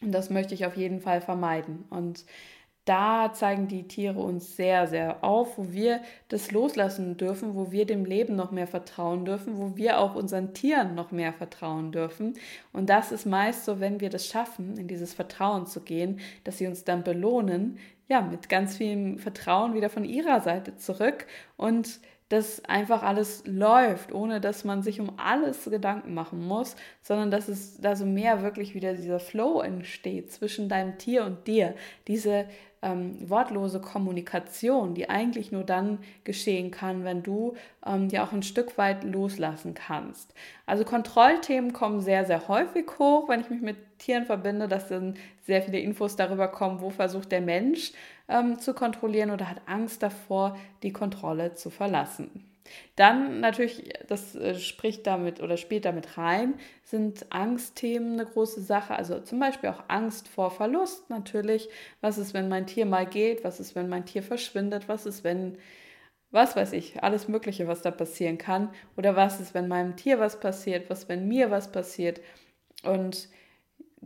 Und 0.00 0.10
das 0.10 0.30
möchte 0.30 0.54
ich 0.54 0.66
auf 0.66 0.76
jeden 0.76 1.00
Fall 1.00 1.20
vermeiden. 1.20 1.84
Und 1.90 2.24
da 2.84 3.32
zeigen 3.32 3.66
die 3.66 3.88
Tiere 3.88 4.18
uns 4.20 4.56
sehr, 4.56 4.86
sehr 4.86 5.24
auf, 5.24 5.56
wo 5.56 5.72
wir 5.72 6.02
das 6.28 6.50
loslassen 6.50 7.16
dürfen, 7.16 7.54
wo 7.54 7.72
wir 7.72 7.86
dem 7.86 8.04
Leben 8.04 8.36
noch 8.36 8.50
mehr 8.50 8.66
vertrauen 8.66 9.24
dürfen, 9.24 9.56
wo 9.56 9.76
wir 9.76 9.98
auch 9.98 10.14
unseren 10.14 10.52
Tieren 10.52 10.94
noch 10.94 11.10
mehr 11.10 11.32
vertrauen 11.32 11.92
dürfen. 11.92 12.34
Und 12.72 12.90
das 12.90 13.10
ist 13.10 13.24
meist 13.24 13.64
so, 13.64 13.80
wenn 13.80 14.00
wir 14.00 14.10
das 14.10 14.26
schaffen, 14.26 14.76
in 14.76 14.88
dieses 14.88 15.14
Vertrauen 15.14 15.66
zu 15.66 15.80
gehen, 15.80 16.20
dass 16.44 16.58
sie 16.58 16.66
uns 16.66 16.84
dann 16.84 17.04
belohnen, 17.04 17.78
ja, 18.08 18.20
mit 18.20 18.50
ganz 18.50 18.76
viel 18.76 19.18
Vertrauen 19.18 19.74
wieder 19.74 19.88
von 19.88 20.04
ihrer 20.04 20.40
Seite 20.40 20.76
zurück 20.76 21.26
und 21.56 22.00
dass 22.28 22.64
einfach 22.64 23.02
alles 23.02 23.42
läuft, 23.46 24.12
ohne 24.12 24.40
dass 24.40 24.64
man 24.64 24.82
sich 24.82 25.00
um 25.00 25.12
alles 25.18 25.64
Gedanken 25.64 26.14
machen 26.14 26.44
muss, 26.44 26.76
sondern 27.02 27.30
dass 27.30 27.48
es 27.48 27.80
da 27.80 27.96
so 27.96 28.06
mehr 28.06 28.42
wirklich 28.42 28.74
wieder 28.74 28.94
dieser 28.94 29.20
Flow 29.20 29.60
entsteht 29.60 30.32
zwischen 30.32 30.68
deinem 30.68 30.98
Tier 30.98 31.24
und 31.24 31.46
dir. 31.46 31.74
Diese 32.08 32.46
ähm, 32.84 33.16
wortlose 33.28 33.80
Kommunikation, 33.80 34.94
die 34.94 35.08
eigentlich 35.08 35.52
nur 35.52 35.64
dann 35.64 35.98
geschehen 36.24 36.70
kann, 36.70 37.02
wenn 37.04 37.22
du 37.22 37.54
ähm, 37.84 38.08
dir 38.08 38.22
auch 38.22 38.32
ein 38.32 38.42
Stück 38.42 38.76
weit 38.78 39.04
loslassen 39.04 39.74
kannst. 39.74 40.34
Also 40.66 40.84
Kontrollthemen 40.84 41.72
kommen 41.72 42.00
sehr, 42.00 42.24
sehr 42.26 42.46
häufig 42.48 42.86
hoch, 42.98 43.28
wenn 43.28 43.40
ich 43.40 43.50
mich 43.50 43.62
mit 43.62 43.76
Tieren 44.04 44.26
verbinde, 44.26 44.68
dass 44.68 44.88
dann 44.88 45.14
sehr 45.42 45.62
viele 45.62 45.78
Infos 45.78 46.14
darüber 46.16 46.48
kommen, 46.48 46.80
wo 46.80 46.90
versucht 46.90 47.32
der 47.32 47.40
Mensch 47.40 47.92
ähm, 48.28 48.58
zu 48.58 48.74
kontrollieren 48.74 49.30
oder 49.30 49.48
hat 49.48 49.62
Angst 49.66 50.02
davor, 50.02 50.58
die 50.82 50.92
Kontrolle 50.92 51.54
zu 51.54 51.70
verlassen. 51.70 52.44
Dann 52.96 53.40
natürlich, 53.40 53.90
das 54.08 54.34
äh, 54.34 54.54
spricht 54.54 55.06
damit 55.06 55.40
oder 55.42 55.56
spielt 55.56 55.84
damit 55.84 56.16
rein, 56.18 56.54
sind 56.82 57.26
Angstthemen 57.30 58.14
eine 58.14 58.26
große 58.26 58.60
Sache. 58.60 58.94
Also 58.94 59.20
zum 59.20 59.38
Beispiel 59.40 59.70
auch 59.70 59.84
Angst 59.88 60.28
vor 60.28 60.50
Verlust 60.50 61.08
natürlich. 61.10 61.68
Was 62.00 62.18
ist, 62.18 62.34
wenn 62.34 62.48
mein 62.48 62.66
Tier 62.66 62.86
mal 62.86 63.06
geht? 63.06 63.44
Was 63.44 63.60
ist, 63.60 63.74
wenn 63.74 63.88
mein 63.88 64.06
Tier 64.06 64.22
verschwindet? 64.22 64.88
Was 64.88 65.06
ist, 65.06 65.24
wenn, 65.24 65.58
was 66.30 66.56
weiß 66.56 66.72
ich, 66.72 67.02
alles 67.02 67.28
Mögliche, 67.28 67.68
was 67.68 67.82
da 67.82 67.90
passieren 67.90 68.38
kann? 68.38 68.70
Oder 68.96 69.16
was 69.16 69.40
ist, 69.40 69.54
wenn 69.54 69.68
meinem 69.68 69.96
Tier 69.96 70.18
was 70.18 70.40
passiert? 70.40 70.88
Was, 70.90 71.08
wenn 71.08 71.28
mir 71.28 71.50
was 71.50 71.70
passiert? 71.70 72.20
Und 72.82 73.28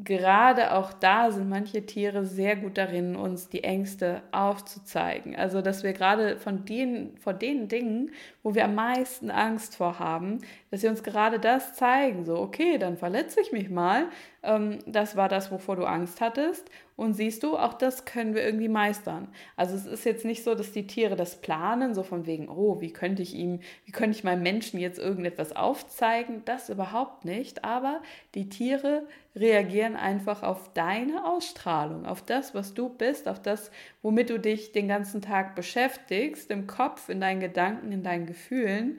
gerade 0.04 0.74
auch 0.74 0.92
da 0.92 1.30
sind 1.30 1.48
manche 1.48 1.84
Tiere 1.84 2.24
sehr 2.24 2.56
gut 2.56 2.78
darin, 2.78 3.16
uns 3.16 3.48
die 3.48 3.64
Ängste 3.64 4.22
aufzuzeigen. 4.32 5.36
Also, 5.36 5.62
dass 5.62 5.82
wir 5.82 5.92
gerade 5.92 6.36
von 6.38 6.64
den, 6.64 7.16
vor 7.18 7.34
den 7.34 7.68
Dingen, 7.68 8.10
wo 8.42 8.54
wir 8.54 8.64
am 8.64 8.74
meisten 8.74 9.30
Angst 9.30 9.76
vor 9.76 9.98
haben, 9.98 10.38
dass 10.70 10.82
sie 10.82 10.88
uns 10.88 11.02
gerade 11.02 11.38
das 11.38 11.74
zeigen. 11.74 12.24
So, 12.24 12.36
okay, 12.38 12.78
dann 12.78 12.96
verletze 12.96 13.40
ich 13.40 13.52
mich 13.52 13.70
mal. 13.70 14.06
Ähm, 14.42 14.78
das 14.86 15.16
war 15.16 15.28
das, 15.28 15.50
wovor 15.50 15.76
du 15.76 15.84
Angst 15.84 16.20
hattest. 16.20 16.70
Und 16.96 17.14
siehst 17.14 17.44
du, 17.44 17.56
auch 17.56 17.74
das 17.74 18.06
können 18.06 18.34
wir 18.34 18.44
irgendwie 18.44 18.68
meistern. 18.68 19.28
Also 19.54 19.76
es 19.76 19.86
ist 19.86 20.04
jetzt 20.04 20.24
nicht 20.24 20.42
so, 20.42 20.56
dass 20.56 20.72
die 20.72 20.88
Tiere 20.88 21.14
das 21.14 21.40
planen, 21.40 21.94
so 21.94 22.02
von 22.02 22.26
wegen, 22.26 22.48
oh, 22.48 22.80
wie 22.80 22.92
könnte 22.92 23.22
ich 23.22 23.34
ihm, 23.34 23.60
wie 23.84 23.92
könnte 23.92 24.18
ich 24.18 24.24
meinem 24.24 24.42
Menschen 24.42 24.80
jetzt 24.80 24.98
irgendetwas 24.98 25.54
aufzeigen? 25.54 26.42
Das 26.44 26.68
überhaupt 26.68 27.24
nicht. 27.24 27.64
Aber 27.64 28.02
die 28.34 28.48
Tiere 28.48 29.06
reagieren 29.36 29.94
einfach 29.94 30.42
auf 30.42 30.72
deine 30.74 31.24
Ausstrahlung, 31.24 32.04
auf 32.04 32.22
das, 32.22 32.52
was 32.54 32.74
du 32.74 32.88
bist, 32.88 33.28
auf 33.28 33.40
das, 33.40 33.70
womit 34.02 34.30
du 34.30 34.40
dich 34.40 34.72
den 34.72 34.88
ganzen 34.88 35.22
Tag 35.22 35.54
beschäftigst, 35.54 36.50
im 36.50 36.66
Kopf, 36.66 37.08
in 37.08 37.20
deinen 37.20 37.38
Gedanken, 37.40 37.92
in 37.92 38.02
deinen 38.02 38.26
Gefühlen. 38.26 38.98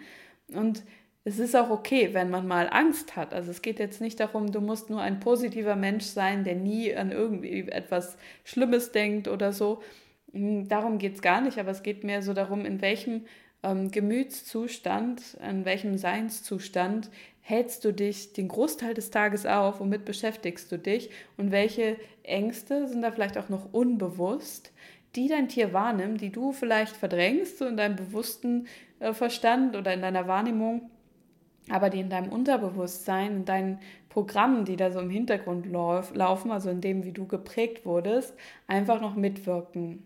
Und 0.54 0.84
es 1.30 1.40
ist 1.40 1.56
auch 1.56 1.70
okay, 1.70 2.10
wenn 2.14 2.30
man 2.30 2.48
mal 2.48 2.68
Angst 2.72 3.16
hat. 3.16 3.34
Also 3.34 3.52
es 3.52 3.62
geht 3.62 3.80
jetzt 3.80 4.02
nicht 4.02 4.20
darum, 4.20 4.52
du 4.52 4.62
musst 4.62 4.90
nur 4.90 5.02
ein 5.02 5.20
positiver 5.20 5.76
Mensch 5.76 6.06
sein, 6.06 6.44
der 6.44 6.56
nie 6.56 6.96
an 6.96 7.12
irgendwie 7.12 7.70
etwas 7.70 8.18
Schlimmes 8.44 8.92
denkt 8.92 9.28
oder 9.28 9.54
so. 9.54 9.82
Hm, 10.34 10.68
darum 10.68 10.98
geht 10.98 11.16
es 11.16 11.22
gar 11.22 11.42
nicht, 11.42 11.60
aber 11.60 11.72
es 11.72 11.84
geht 11.84 12.04
mehr 12.04 12.24
so 12.24 12.34
darum, 12.34 12.66
in 12.66 12.82
welchem 12.82 13.26
ähm, 13.62 13.92
Gemütszustand, 13.92 15.38
in 15.48 15.66
welchem 15.66 15.98
Seinszustand 15.98 17.12
hältst 17.42 17.86
du 17.86 17.94
dich 17.94 18.34
den 18.34 18.48
Großteil 18.48 18.96
des 18.96 19.12
Tages 19.12 19.46
auf, 19.46 19.80
womit 19.80 20.06
beschäftigst 20.06 20.72
du 20.72 20.78
dich 20.78 21.12
und 21.38 21.52
welche 21.52 21.98
Ängste 22.24 22.88
sind 22.88 23.02
da 23.02 23.12
vielleicht 23.12 23.38
auch 23.38 23.50
noch 23.50 23.72
unbewusst, 23.72 24.72
die 25.16 25.28
dein 25.28 25.48
Tier 25.48 25.74
wahrnimmt, 25.74 26.22
die 26.22 26.32
du 26.32 26.54
vielleicht 26.54 26.96
verdrängst, 26.96 27.60
so 27.60 27.66
in 27.66 27.78
deinem 27.78 27.96
bewussten 27.96 28.68
äh, 29.00 29.14
Verstand 29.14 29.76
oder 29.76 29.94
in 29.94 30.02
deiner 30.02 30.28
Wahrnehmung 30.28 30.90
aber 31.72 31.90
die 31.90 32.00
in 32.00 32.10
deinem 32.10 32.32
Unterbewusstsein, 32.32 33.38
in 33.38 33.46
deinen 33.46 33.80
Programmen, 34.10 34.66
die 34.66 34.76
da 34.76 34.92
so 34.92 35.00
im 35.00 35.10
Hintergrund 35.10 35.66
lauf, 35.66 36.14
laufen, 36.14 36.52
also 36.52 36.70
in 36.70 36.82
dem, 36.82 37.04
wie 37.04 37.12
du 37.12 37.28
geprägt 37.28 37.86
wurdest, 37.86 38.36
einfach 38.68 39.02
noch 39.02 39.16
mitwirken. 39.16 40.04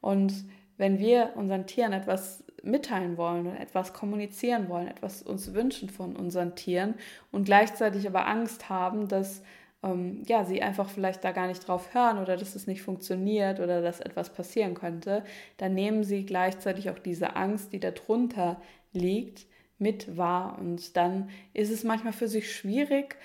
Und 0.00 0.32
wenn 0.78 0.98
wir 0.98 1.32
unseren 1.36 1.66
Tieren 1.66 1.92
etwas 1.92 2.44
mitteilen 2.62 3.16
wollen 3.16 3.46
und 3.46 3.56
etwas 3.56 3.92
kommunizieren 3.92 4.68
wollen, 4.68 4.88
etwas 4.88 5.22
uns 5.22 5.52
wünschen 5.52 5.90
von 5.90 6.16
unseren 6.16 6.54
Tieren 6.54 6.94
und 7.30 7.44
gleichzeitig 7.44 8.06
aber 8.06 8.26
Angst 8.26 8.68
haben, 8.68 9.08
dass 9.08 9.42
ähm, 9.82 10.22
ja, 10.26 10.44
sie 10.44 10.62
einfach 10.62 10.88
vielleicht 10.88 11.24
da 11.24 11.32
gar 11.32 11.48
nicht 11.48 11.66
drauf 11.66 11.92
hören 11.94 12.18
oder 12.18 12.36
dass 12.36 12.54
es 12.54 12.66
nicht 12.66 12.82
funktioniert 12.82 13.60
oder 13.60 13.82
dass 13.82 14.00
etwas 14.00 14.32
passieren 14.32 14.74
könnte, 14.74 15.24
dann 15.56 15.74
nehmen 15.74 16.04
sie 16.04 16.24
gleichzeitig 16.24 16.90
auch 16.90 16.98
diese 16.98 17.36
Angst, 17.36 17.72
die 17.72 17.80
darunter 17.80 18.60
liegt, 18.92 19.46
mit 19.82 20.16
wahr. 20.16 20.56
Und 20.58 20.96
dann 20.96 21.28
ist 21.52 21.70
es 21.70 21.84
manchmal 21.84 22.14
für 22.14 22.28
sich 22.28 22.54
schwierig, 22.54 23.16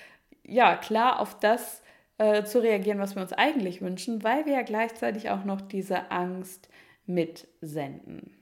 ja, 0.44 0.76
klar 0.76 1.20
auf 1.20 1.40
das 1.40 1.82
äh, 2.18 2.44
zu 2.44 2.60
reagieren, 2.60 3.00
was 3.00 3.16
wir 3.16 3.22
uns 3.22 3.34
eigentlich 3.34 3.82
wünschen, 3.82 4.24
weil 4.24 4.46
wir 4.46 4.54
ja 4.54 4.62
gleichzeitig 4.64 5.30
auch 5.30 5.46
noch 5.46 5.62
diese 5.62 6.12
Angst 6.12 6.68
mitsenden. 7.06 8.36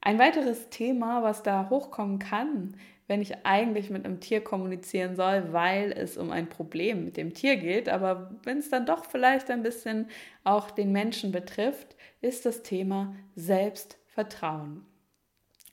Ein 0.00 0.18
weiteres 0.18 0.70
Thema, 0.70 1.22
was 1.22 1.42
da 1.42 1.68
hochkommen 1.68 2.18
kann, 2.18 2.76
wenn 3.08 3.22
ich 3.22 3.44
eigentlich 3.44 3.90
mit 3.90 4.04
einem 4.04 4.20
Tier 4.20 4.42
kommunizieren 4.42 5.16
soll, 5.16 5.52
weil 5.52 5.92
es 5.92 6.16
um 6.16 6.30
ein 6.30 6.48
Problem 6.48 7.04
mit 7.04 7.16
dem 7.16 7.34
Tier 7.34 7.56
geht, 7.56 7.88
aber 7.88 8.30
wenn 8.44 8.58
es 8.58 8.68
dann 8.68 8.86
doch 8.86 9.04
vielleicht 9.04 9.50
ein 9.50 9.62
bisschen 9.62 10.08
auch 10.44 10.70
den 10.70 10.92
Menschen 10.92 11.32
betrifft, 11.32 11.96
ist 12.20 12.46
das 12.46 12.62
Thema 12.62 13.14
Selbstvertrauen. 13.34 14.84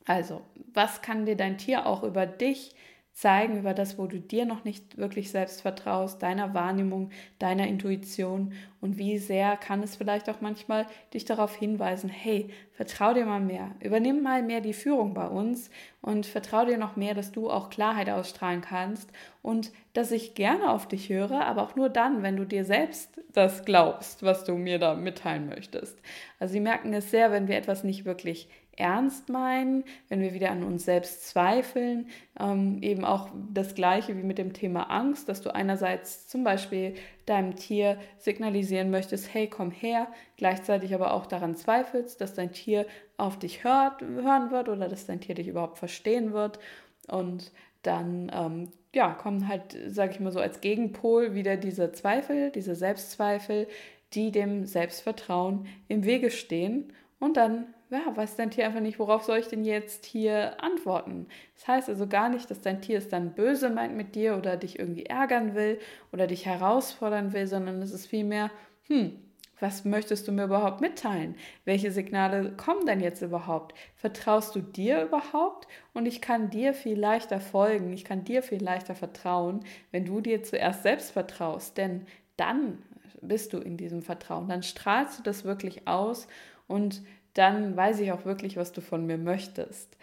Also, 0.05 0.41
was 0.74 1.01
kann 1.01 1.25
dir 1.25 1.38
dein 1.38 1.57
Tier 1.57 1.86
auch 1.86 2.03
über 2.03 2.25
dich 2.25 2.75
zeigen, 3.13 3.60
über 3.60 3.75
das, 3.75 4.00
wo 4.00 4.07
du 4.07 4.19
dir 4.19 4.45
noch 4.45 4.63
nicht 4.63 4.98
wirklich 4.98 5.29
selbst 5.29 5.62
vertraust, 5.62 6.24
deiner 6.24 6.55
Wahrnehmung, 6.55 7.12
deiner 7.38 7.67
Intuition 7.67 8.53
und 8.81 8.98
wie 8.98 9.19
sehr 9.19 9.55
kann 9.55 9.83
es 9.83 9.95
vielleicht 9.95 10.29
auch 10.31 10.41
manchmal 10.41 10.88
dich 11.13 11.24
darauf 11.24 11.55
hinweisen, 11.55 12.10
hey, 12.10 12.50
vertrau 12.72 13.13
dir 13.13 13.27
mal 13.27 13.39
mehr, 13.39 13.69
übernimm 13.81 14.24
mal 14.24 14.41
mehr 14.41 14.62
die 14.62 14.74
Führung 14.74 15.13
bei 15.13 15.27
uns 15.27 15.69
und 16.01 16.25
vertrau 16.25 16.65
dir 16.65 16.79
noch 16.79 16.95
mehr, 16.95 17.13
dass 17.13 17.31
du 17.31 17.51
auch 17.51 17.69
Klarheit 17.69 18.10
ausstrahlen 18.10 18.62
kannst 18.62 19.12
und 19.43 19.72
dass 19.93 20.12
ich 20.12 20.33
gerne 20.33 20.72
auf 20.72 20.88
dich 20.88 21.10
höre, 21.10 21.45
aber 21.45 21.62
auch 21.62 21.75
nur 21.75 21.89
dann, 21.89 22.24
wenn 22.24 22.36
du 22.36 22.45
dir 22.45 22.65
selbst 22.65 23.22
das 23.31 23.63
glaubst, 23.63 24.24
was 24.24 24.43
du 24.43 24.55
mir 24.55 24.79
da 24.79 24.95
mitteilen 24.95 25.48
möchtest. 25.48 26.00
Also 26.39 26.53
sie 26.53 26.60
merken 26.60 26.93
es 26.93 27.12
sehr, 27.12 27.31
wenn 27.31 27.48
wir 27.48 27.57
etwas 27.57 27.83
nicht 27.83 28.05
wirklich 28.05 28.50
ernst 28.77 29.29
meinen, 29.29 29.83
wenn 30.09 30.21
wir 30.21 30.33
wieder 30.33 30.51
an 30.51 30.63
uns 30.63 30.85
selbst 30.85 31.27
zweifeln. 31.27 32.07
Ähm, 32.39 32.81
eben 32.81 33.05
auch 33.05 33.29
das 33.53 33.75
gleiche 33.75 34.17
wie 34.17 34.23
mit 34.23 34.37
dem 34.37 34.53
Thema 34.53 34.89
Angst, 34.89 35.29
dass 35.29 35.41
du 35.41 35.53
einerseits 35.53 36.27
zum 36.27 36.43
Beispiel 36.43 36.95
deinem 37.25 37.55
Tier 37.55 37.97
signalisieren 38.17 38.89
möchtest, 38.89 39.33
hey, 39.33 39.47
komm 39.47 39.71
her, 39.71 40.07
gleichzeitig 40.37 40.93
aber 40.93 41.13
auch 41.13 41.25
daran 41.25 41.55
zweifelst, 41.55 42.19
dass 42.19 42.33
dein 42.33 42.51
Tier 42.51 42.85
auf 43.17 43.39
dich 43.39 43.63
hört, 43.63 44.01
hören 44.01 44.51
wird 44.51 44.69
oder 44.69 44.89
dass 44.89 45.05
dein 45.05 45.21
Tier 45.21 45.35
dich 45.35 45.47
überhaupt 45.47 45.77
verstehen 45.77 46.33
wird. 46.33 46.59
Und 47.07 47.51
dann 47.83 48.31
ähm, 48.33 48.71
ja, 48.93 49.11
kommen 49.11 49.47
halt, 49.47 49.77
sage 49.87 50.11
ich 50.13 50.19
mal 50.19 50.31
so, 50.31 50.39
als 50.39 50.61
Gegenpol 50.61 51.33
wieder 51.33 51.57
diese 51.57 51.91
Zweifel, 51.91 52.51
diese 52.51 52.75
Selbstzweifel, 52.75 53.67
die 54.13 54.31
dem 54.31 54.65
Selbstvertrauen 54.65 55.67
im 55.87 56.03
Wege 56.05 56.29
stehen. 56.31 56.93
Und 57.19 57.37
dann 57.37 57.65
ja, 57.97 58.15
weiß 58.15 58.35
dein 58.35 58.51
Tier 58.51 58.65
einfach 58.65 58.79
nicht, 58.79 59.00
worauf 59.00 59.23
soll 59.23 59.38
ich 59.38 59.47
denn 59.47 59.63
jetzt 59.63 60.05
hier 60.05 60.62
antworten. 60.63 61.27
Das 61.55 61.67
heißt 61.67 61.89
also 61.89 62.07
gar 62.07 62.29
nicht, 62.29 62.50
dass 62.50 62.62
dein 62.62 62.81
Tier 62.81 62.97
es 62.97 63.09
dann 63.09 63.33
böse 63.33 63.69
meint 63.69 63.95
mit 63.95 64.15
dir 64.15 64.38
oder 64.38 64.57
dich 64.57 64.79
irgendwie 64.79 65.05
ärgern 65.05 65.55
will 65.55 65.79
oder 66.12 66.27
dich 66.27 66.45
herausfordern 66.45 67.33
will, 67.33 67.47
sondern 67.47 67.81
es 67.81 67.91
ist 67.91 68.07
vielmehr, 68.07 68.51
hm, 68.88 69.19
was 69.59 69.85
möchtest 69.85 70.27
du 70.27 70.31
mir 70.31 70.43
überhaupt 70.45 70.81
mitteilen? 70.81 71.35
Welche 71.63 71.91
Signale 71.91 72.51
kommen 72.57 72.85
denn 72.85 73.00
jetzt 73.00 73.21
überhaupt? 73.21 73.73
Vertraust 73.95 74.55
du 74.55 74.59
dir 74.59 75.03
überhaupt? 75.03 75.67
Und 75.93 76.05
ich 76.05 76.19
kann 76.19 76.50
dir 76.50 76.73
viel 76.73 77.00
leichter 77.00 77.39
folgen, 77.39 77.93
ich 77.93 78.03
kann 78.03 78.25
dir 78.25 78.43
viel 78.43 78.62
leichter 78.62 78.93
vertrauen, 78.93 79.62
wenn 79.91 80.05
du 80.05 80.19
dir 80.19 80.43
zuerst 80.43 80.83
selbst 80.83 81.12
vertraust. 81.12 81.77
Denn 81.77 82.07
dann 82.35 82.79
bist 83.21 83.53
du 83.53 83.57
in 83.57 83.77
diesem 83.77 84.01
Vertrauen, 84.01 84.50
dann 84.50 84.63
strahlst 84.63 85.19
du 85.19 85.23
das 85.23 85.45
wirklich 85.45 85.88
aus 85.88 86.27
und 86.67 87.01
dann 87.33 87.75
weiß 87.75 87.99
ich 87.99 88.11
auch 88.11 88.25
wirklich, 88.25 88.57
was 88.57 88.71
du 88.71 88.81
von 88.81 89.05
mir 89.05 89.17
möchtest. 89.17 89.97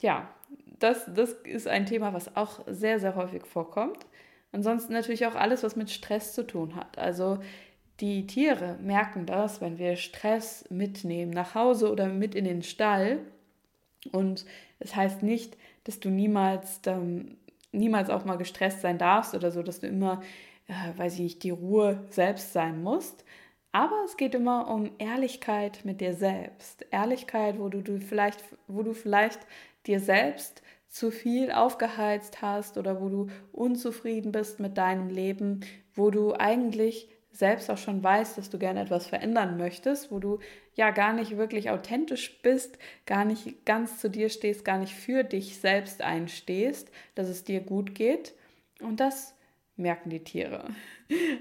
Ja, 0.00 0.28
das, 0.78 1.04
das 1.14 1.32
ist 1.44 1.68
ein 1.68 1.86
Thema, 1.86 2.12
was 2.12 2.36
auch 2.36 2.60
sehr, 2.66 2.98
sehr 3.00 3.14
häufig 3.16 3.46
vorkommt. 3.46 4.06
Ansonsten 4.52 4.92
natürlich 4.92 5.26
auch 5.26 5.34
alles, 5.34 5.62
was 5.62 5.76
mit 5.76 5.90
Stress 5.90 6.34
zu 6.34 6.46
tun 6.46 6.74
hat. 6.74 6.98
Also 6.98 7.38
die 8.00 8.26
Tiere 8.26 8.78
merken 8.80 9.26
das, 9.26 9.60
wenn 9.60 9.78
wir 9.78 9.96
Stress 9.96 10.64
mitnehmen 10.70 11.30
nach 11.30 11.54
Hause 11.54 11.92
oder 11.92 12.06
mit 12.06 12.34
in 12.34 12.44
den 12.44 12.62
Stall. 12.62 13.18
Und 14.10 14.40
es 14.78 14.90
das 14.90 14.96
heißt 14.96 15.22
nicht, 15.22 15.56
dass 15.84 16.00
du 16.00 16.08
niemals, 16.08 16.80
ähm, 16.86 17.36
niemals 17.72 18.10
auch 18.10 18.24
mal 18.24 18.36
gestresst 18.36 18.80
sein 18.80 18.98
darfst 18.98 19.34
oder 19.34 19.50
so, 19.50 19.62
dass 19.62 19.80
du 19.80 19.86
immer, 19.86 20.22
äh, 20.66 20.98
weiß 20.98 21.14
ich 21.14 21.20
nicht, 21.20 21.42
die 21.42 21.50
Ruhe 21.50 22.02
selbst 22.08 22.52
sein 22.52 22.82
musst, 22.82 23.24
aber 23.72 24.02
es 24.04 24.16
geht 24.16 24.34
immer 24.34 24.68
um 24.68 24.90
Ehrlichkeit 24.98 25.84
mit 25.84 26.00
dir 26.00 26.14
selbst. 26.14 26.84
Ehrlichkeit, 26.90 27.58
wo 27.58 27.68
du, 27.68 27.82
du 27.82 28.00
vielleicht, 28.00 28.42
wo 28.66 28.82
du 28.82 28.94
vielleicht 28.94 29.40
dir 29.86 30.00
selbst 30.00 30.62
zu 30.88 31.12
viel 31.12 31.52
aufgeheizt 31.52 32.42
hast 32.42 32.76
oder 32.76 33.00
wo 33.00 33.08
du 33.08 33.26
unzufrieden 33.52 34.32
bist 34.32 34.58
mit 34.58 34.76
deinem 34.76 35.08
Leben, 35.08 35.60
wo 35.94 36.10
du 36.10 36.34
eigentlich 36.34 37.08
selbst 37.32 37.70
auch 37.70 37.78
schon 37.78 38.02
weißt, 38.02 38.36
dass 38.36 38.50
du 38.50 38.58
gerne 38.58 38.82
etwas 38.82 39.06
verändern 39.06 39.56
möchtest, 39.56 40.10
wo 40.10 40.18
du 40.18 40.40
ja 40.74 40.90
gar 40.90 41.12
nicht 41.12 41.36
wirklich 41.36 41.70
authentisch 41.70 42.42
bist, 42.42 42.76
gar 43.06 43.24
nicht 43.24 43.64
ganz 43.64 44.00
zu 44.00 44.10
dir 44.10 44.28
stehst, 44.30 44.64
gar 44.64 44.78
nicht 44.78 44.94
für 44.94 45.22
dich 45.22 45.60
selbst 45.60 46.02
einstehst, 46.02 46.90
dass 47.14 47.28
es 47.28 47.44
dir 47.44 47.60
gut 47.60 47.94
geht. 47.94 48.34
Und 48.80 48.98
das 48.98 49.36
merken 49.80 50.10
die 50.10 50.24
Tiere. 50.24 50.64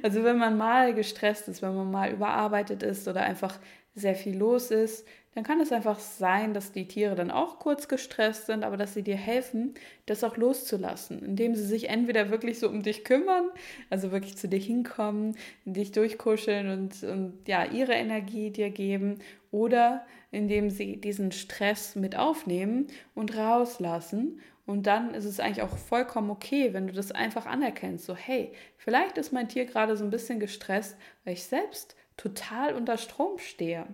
Also 0.02 0.24
wenn 0.24 0.40
man 0.40 0.58
mal 0.58 0.96
gestresst 0.96 1.48
ist, 1.48 1.62
wenn 1.62 1.76
man 1.76 1.92
mal 1.92 2.12
überarbeitet 2.12 2.82
ist 2.82 3.08
oder 3.08 3.22
einfach 3.22 3.60
sehr 3.94 4.16
viel 4.16 4.36
los 4.36 4.72
ist, 4.72 5.06
dann 5.36 5.44
kann 5.44 5.62
es 5.62 5.72
einfach 5.72 6.00
sein, 6.00 6.54
dass 6.54 6.72
die 6.72 6.88
Tiere 6.88 7.14
dann 7.16 7.30
auch 7.30 7.60
kurz 7.60 7.88
gestresst 7.88 8.48
sind, 8.48 8.64
aber 8.64 8.78
dass 8.78 8.96
sie 8.96 9.04
dir 9.04 9.16
helfen, 9.16 9.76
das 10.08 10.24
auch 10.24 10.38
loszulassen, 10.38 11.24
indem 11.24 11.54
sie 11.56 11.66
sich 11.66 11.88
entweder 11.88 12.32
wirklich 12.32 12.58
so 12.58 12.68
um 12.68 12.82
dich 12.82 13.04
kümmern, 13.04 13.50
also 13.92 14.12
wirklich 14.12 14.38
zu 14.38 14.48
dir 14.48 14.60
hinkommen, 14.60 15.38
dich 15.66 15.92
durchkuscheln 15.92 16.70
und, 16.72 17.04
und 17.04 17.48
ja, 17.48 17.64
ihre 17.66 17.94
Energie 17.94 18.50
dir 18.50 18.72
geben, 18.72 19.20
oder 19.52 20.06
indem 20.32 20.70
sie 20.70 20.98
diesen 20.98 21.32
Stress 21.32 21.96
mit 21.96 22.16
aufnehmen 22.16 22.88
und 23.16 23.36
rauslassen 23.36 24.40
und 24.70 24.84
dann 24.84 25.16
ist 25.16 25.26
es 25.26 25.40
eigentlich 25.40 25.64
auch 25.64 25.76
vollkommen 25.76 26.30
okay, 26.30 26.74
wenn 26.74 26.86
du 26.86 26.94
das 26.94 27.12
einfach 27.12 27.48
anerkennst. 27.48 28.06
So, 28.06 28.16
hey, 28.16 28.54
vielleicht 28.78 29.18
ist 29.18 29.34
mein 29.34 29.50
Tier 29.50 29.66
gerade 29.66 29.98
so 29.98 30.04
ein 30.04 30.12
bisschen 30.12 30.40
gestresst, 30.40 30.96
weil 31.26 31.34
ich 31.34 31.44
selbst 31.44 31.96
total 32.18 32.76
unter 32.76 32.98
Strom 32.98 33.40
stehe. 33.40 33.88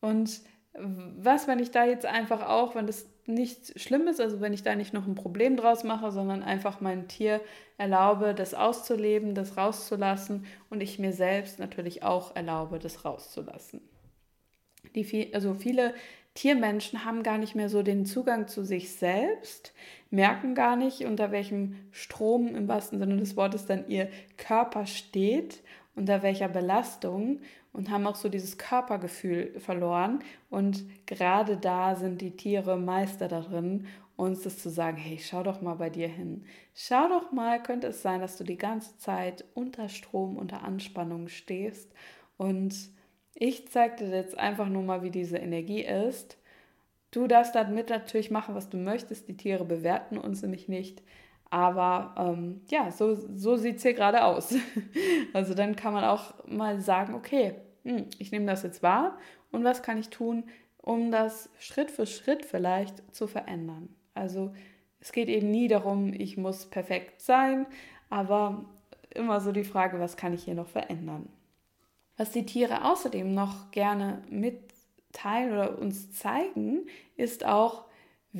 Und 0.00 0.40
was, 0.72 1.46
wenn 1.46 1.58
ich 1.58 1.72
da 1.72 1.84
jetzt 1.84 2.06
einfach 2.06 2.48
auch, 2.48 2.74
wenn 2.74 2.86
das 2.86 3.06
nichts 3.26 3.78
Schlimmes, 3.78 4.18
also 4.18 4.40
wenn 4.40 4.54
ich 4.54 4.62
da 4.62 4.74
nicht 4.76 4.94
noch 4.94 5.06
ein 5.06 5.14
Problem 5.14 5.58
draus 5.58 5.84
mache, 5.84 6.10
sondern 6.10 6.42
einfach 6.42 6.80
meinem 6.80 7.06
Tier 7.08 7.42
erlaube, 7.76 8.34
das 8.34 8.54
auszuleben, 8.54 9.34
das 9.34 9.58
rauszulassen 9.58 10.46
und 10.70 10.80
ich 10.80 10.98
mir 10.98 11.12
selbst 11.12 11.58
natürlich 11.58 12.02
auch 12.02 12.34
erlaube, 12.34 12.78
das 12.78 13.04
rauszulassen. 13.04 13.82
Die, 14.94 15.34
also 15.34 15.54
viele 15.54 15.94
Tiermenschen 16.34 17.04
haben 17.04 17.22
gar 17.22 17.38
nicht 17.38 17.54
mehr 17.54 17.68
so 17.68 17.82
den 17.82 18.06
Zugang 18.06 18.46
zu 18.46 18.64
sich 18.64 18.92
selbst, 18.92 19.72
merken 20.10 20.54
gar 20.54 20.76
nicht, 20.76 21.04
unter 21.04 21.32
welchem 21.32 21.76
Strom 21.90 22.54
im 22.54 22.68
wahrsten 22.68 22.98
Sinne 22.98 23.16
des 23.16 23.36
Wortes 23.36 23.66
dann 23.66 23.88
ihr 23.88 24.08
Körper 24.36 24.86
steht, 24.86 25.62
unter 25.96 26.22
welcher 26.22 26.48
Belastung 26.48 27.40
und 27.72 27.90
haben 27.90 28.06
auch 28.06 28.14
so 28.14 28.28
dieses 28.28 28.56
Körpergefühl 28.56 29.58
verloren. 29.58 30.20
Und 30.48 30.84
gerade 31.06 31.56
da 31.56 31.96
sind 31.96 32.20
die 32.20 32.36
Tiere 32.36 32.76
Meister 32.76 33.26
darin, 33.26 33.86
uns 34.16 34.42
das 34.42 34.58
zu 34.58 34.68
sagen, 34.68 34.96
hey, 34.96 35.18
schau 35.20 35.42
doch 35.42 35.60
mal 35.60 35.74
bei 35.74 35.90
dir 35.90 36.08
hin. 36.08 36.44
Schau 36.74 37.08
doch 37.08 37.32
mal, 37.32 37.62
könnte 37.62 37.88
es 37.88 38.02
sein, 38.02 38.20
dass 38.20 38.36
du 38.36 38.44
die 38.44 38.58
ganze 38.58 38.96
Zeit 38.98 39.44
unter 39.54 39.88
Strom, 39.88 40.36
unter 40.36 40.62
Anspannung 40.62 41.28
stehst 41.28 41.92
und 42.36 42.74
ich 43.34 43.68
zeige 43.68 43.96
dir 43.96 44.16
jetzt 44.16 44.38
einfach 44.38 44.68
nur 44.68 44.82
mal, 44.82 45.02
wie 45.02 45.10
diese 45.10 45.38
Energie 45.38 45.82
ist. 45.82 46.38
Du 47.10 47.26
darfst 47.26 47.54
damit 47.54 47.88
natürlich 47.88 48.30
machen, 48.30 48.54
was 48.54 48.68
du 48.68 48.76
möchtest. 48.76 49.28
Die 49.28 49.36
Tiere 49.36 49.64
bewerten 49.64 50.18
uns 50.18 50.42
nämlich 50.42 50.68
nicht. 50.68 51.02
Aber 51.50 52.14
ähm, 52.18 52.60
ja, 52.68 52.90
so, 52.90 53.14
so 53.14 53.56
sieht 53.56 53.76
es 53.76 53.82
hier 53.82 53.94
gerade 53.94 54.24
aus. 54.24 54.54
also 55.32 55.54
dann 55.54 55.76
kann 55.76 55.94
man 55.94 56.04
auch 56.04 56.34
mal 56.46 56.80
sagen, 56.80 57.14
okay, 57.14 57.54
hm, 57.84 58.06
ich 58.18 58.32
nehme 58.32 58.46
das 58.46 58.62
jetzt 58.62 58.82
wahr 58.82 59.18
und 59.50 59.64
was 59.64 59.82
kann 59.82 59.98
ich 59.98 60.10
tun, 60.10 60.44
um 60.76 61.10
das 61.10 61.50
Schritt 61.58 61.90
für 61.90 62.06
Schritt 62.06 62.44
vielleicht 62.44 63.14
zu 63.14 63.26
verändern. 63.26 63.88
Also 64.14 64.52
es 65.00 65.12
geht 65.12 65.28
eben 65.28 65.50
nie 65.50 65.68
darum, 65.68 66.12
ich 66.12 66.36
muss 66.36 66.66
perfekt 66.66 67.20
sein, 67.20 67.66
aber 68.10 68.64
immer 69.14 69.40
so 69.40 69.52
die 69.52 69.64
Frage, 69.64 70.00
was 70.00 70.16
kann 70.16 70.34
ich 70.34 70.44
hier 70.44 70.54
noch 70.54 70.68
verändern. 70.68 71.28
Was 72.18 72.32
die 72.32 72.44
Tiere 72.44 72.84
außerdem 72.84 73.32
noch 73.32 73.70
gerne 73.70 74.22
mitteilen 74.28 75.52
oder 75.52 75.78
uns 75.78 76.12
zeigen, 76.12 76.86
ist 77.16 77.46
auch, 77.46 77.87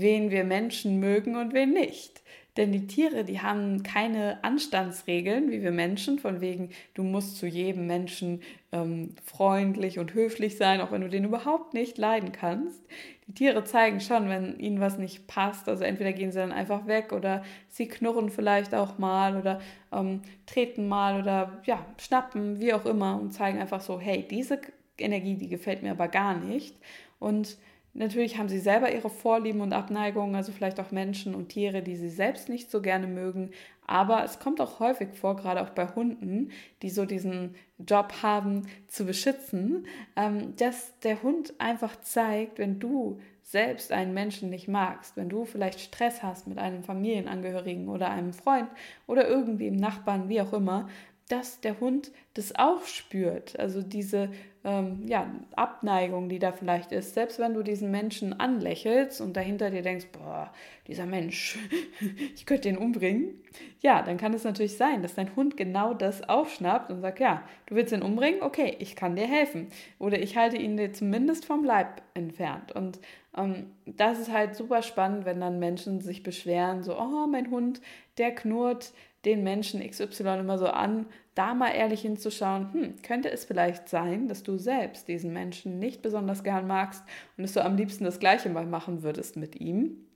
wen 0.01 0.31
wir 0.31 0.45
Menschen 0.45 1.01
mögen 1.01 1.37
und 1.37 1.53
wen 1.53 1.73
nicht. 1.73 2.23
Denn 2.59 2.73
die 2.73 2.89
Tiere, 2.89 3.25
die 3.25 3.41
haben 3.41 3.85
keine 3.85 4.43
Anstandsregeln 4.43 5.53
wie 5.53 5.63
wir 5.63 5.71
Menschen, 5.71 6.19
von 6.19 6.41
wegen, 6.41 6.71
du 6.95 7.05
musst 7.05 7.37
zu 7.37 7.47
jedem 7.47 7.87
Menschen 7.87 8.43
ähm, 8.73 9.15
freundlich 9.25 10.01
und 10.01 10.13
höflich 10.13 10.57
sein, 10.57 10.81
auch 10.81 10.91
wenn 10.91 11.03
du 11.03 11.09
den 11.09 11.23
überhaupt 11.23 11.73
nicht 11.73 11.99
leiden 11.99 12.33
kannst. 12.33 12.85
Die 13.29 13.35
Tiere 13.35 13.63
zeigen 13.63 14.01
schon, 14.01 14.29
wenn 14.29 14.59
ihnen 14.59 14.81
was 14.81 14.99
nicht 14.99 15.29
passt. 15.29 15.69
Also 15.69 15.85
entweder 15.85 16.13
gehen 16.13 16.33
sie 16.33 16.41
dann 16.41 16.51
einfach 16.51 16.89
weg 16.89 17.13
oder 17.13 17.45
sie 17.69 17.87
knurren 17.87 18.29
vielleicht 18.29 18.75
auch 18.75 18.99
mal 18.99 19.37
oder 19.37 19.61
ähm, 19.93 20.23
treten 20.47 20.89
mal 20.89 21.21
oder 21.21 21.61
ja, 21.65 21.87
schnappen, 21.97 22.59
wie 22.59 22.75
auch 22.75 22.87
immer 22.87 23.21
und 23.21 23.31
zeigen 23.31 23.61
einfach 23.61 23.81
so, 23.81 24.01
hey, 24.01 24.27
diese 24.29 24.61
Energie, 24.99 25.37
die 25.37 25.49
gefällt 25.49 25.85
mir 25.85 25.93
aber 25.93 26.09
gar 26.09 26.35
nicht. 26.35 26.75
Und 27.21 27.57
Natürlich 27.99 28.39
haben 28.39 28.49
sie 28.49 28.61
selber 28.61 28.95
ihre 28.95 29.11
Vorlieben 29.11 29.61
und 29.61 29.73
Abneigungen, 29.73 30.37
also 30.37 30.53
vielleicht 30.53 30.79
auch 30.79 30.93
Menschen 30.93 31.35
und 31.35 31.49
Tiere, 31.49 31.83
die 31.83 31.97
sie 31.97 32.11
selbst 32.11 32.49
nicht 32.49 32.71
so 32.71 32.81
gerne 32.81 33.09
mögen. 33.09 33.51
Aber 33.89 34.23
es 34.23 34.39
kommt 34.39 34.61
auch 34.61 34.79
häufig 34.79 35.09
vor, 35.15 35.35
gerade 35.35 35.61
auch 35.63 35.71
bei 35.71 35.89
Hunden, 35.89 36.53
die 36.83 36.91
so 36.91 37.07
diesen 37.07 37.57
Job 37.79 38.23
haben, 38.23 38.69
zu 38.87 39.05
beschützen, 39.05 39.87
ähm, 40.15 40.55
dass 40.55 40.97
der 41.01 41.25
Hund 41.25 41.55
einfach 41.59 42.01
zeigt, 42.01 42.61
wenn 42.61 42.79
du 42.79 43.19
selbst 43.43 43.91
einen 43.91 44.15
Menschen 44.15 44.49
nicht 44.49 44.69
magst, 44.69 45.17
wenn 45.17 45.29
du 45.29 45.45
vielleicht 45.45 45.81
Stress 45.81 46.23
hast 46.23 46.47
mit 46.47 46.59
einem 46.59 46.85
Familienangehörigen 46.85 47.89
oder 47.89 48.11
einem 48.11 48.33
Freund 48.33 48.69
oder 49.09 49.27
irgendwie 49.27 49.67
im 49.67 49.77
Nachbarn, 49.77 50.29
wie 50.29 50.41
auch 50.41 50.53
immer, 50.53 50.89
dass 51.29 51.61
der 51.61 51.81
Hund 51.81 52.13
das 52.35 52.55
auch 52.55 52.85
spürt. 52.85 53.59
Also 53.59 53.83
diese 53.83 54.31
ähm, 54.65 55.03
ja, 55.07 55.31
Abneigung, 55.55 56.29
die 56.29 56.39
da 56.39 56.53
vielleicht 56.53 56.93
ist. 56.93 57.15
Selbst 57.15 57.39
wenn 57.39 57.55
du 57.55 57.63
diesen 57.63 57.91
Menschen 57.91 58.39
anlächelst 58.39 59.21
und 59.21 59.37
dahinter 59.37 59.71
dir 59.71 59.83
denkst, 59.83 60.07
boah, 60.13 60.53
dieser 60.87 61.07
Mensch, 61.07 61.59
ich 62.35 62.45
könnte 62.45 62.69
ihn 62.69 62.77
umbringen. 62.77 63.41
Ja, 63.81 64.03
dann 64.03 64.17
kann 64.17 64.35
es 64.35 64.45
natürlich 64.45 64.77
sein, 64.77 65.03
dass 65.03 65.15
dein 65.15 65.35
Hund 65.37 65.57
genau 65.57 65.95
das 65.95 66.29
aufschnappt 66.29 66.91
und 66.91 67.01
sagt, 67.01 67.21
ja, 67.21 67.43
du 67.67 67.77
willst 67.77 67.93
ihn 67.93 68.03
umbringen? 68.03 68.43
Okay, 68.43 68.77
ich 68.81 68.97
kann 68.97 69.17
dir 69.17 69.27
helfen. 69.27 69.69
Oder 69.99 70.21
ich 70.21 70.37
halte 70.37 70.57
ihn 70.57 70.77
dir 70.77 70.93
zumindest 70.93 71.45
vom 71.45 71.65
Leib 71.65 72.03
entfernt. 72.15 72.73
Und 72.73 72.99
ähm, 73.37 73.71
das 73.87 74.19
ist 74.19 74.33
halt 74.33 74.57
super 74.57 74.83
spannend, 74.83 75.25
wenn 75.25 75.41
dann 75.41 75.59
Menschen 75.59 76.01
sich 76.01 76.23
beschweren, 76.23 76.83
so, 76.83 76.99
oh, 76.99 77.27
mein 77.27 77.51
Hund, 77.51 77.81
der 78.19 78.35
knurrt, 78.35 78.93
den 79.29 79.45
Menschen 79.45 79.89
XY 79.89 80.41
immer 80.41 80.59
so 80.59 80.67
an, 80.67 81.07
da 81.35 81.55
mal 81.55 81.71
ehrlich 81.71 82.01
hinzuschauen, 82.01 82.73
hm, 82.73 83.03
könnte 83.03 83.31
es 83.31 83.45
vielleicht 83.45 83.89
sein, 83.89 84.27
dass 84.27 84.43
du 84.43 84.59
selbst 84.59 85.07
diesen 85.07 85.33
Menschen 85.33 85.79
nicht 85.79 86.03
besonders 86.03 86.43
gern 86.43 86.67
magst 86.67 87.05
und 87.37 87.43
dass 87.43 87.53
du 87.53 87.65
am 87.65 87.77
liebsten 87.77 88.05
das 88.05 88.19
gleiche 88.19 88.49
mal 88.49 88.67
machen 88.67 89.03
würdest 89.03 89.37
mit 89.37 89.61
ihm. 89.61 90.07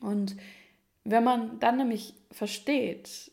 Und 0.00 0.36
wenn 1.04 1.24
man 1.24 1.58
dann 1.60 1.76
nämlich 1.76 2.14
versteht, 2.30 3.30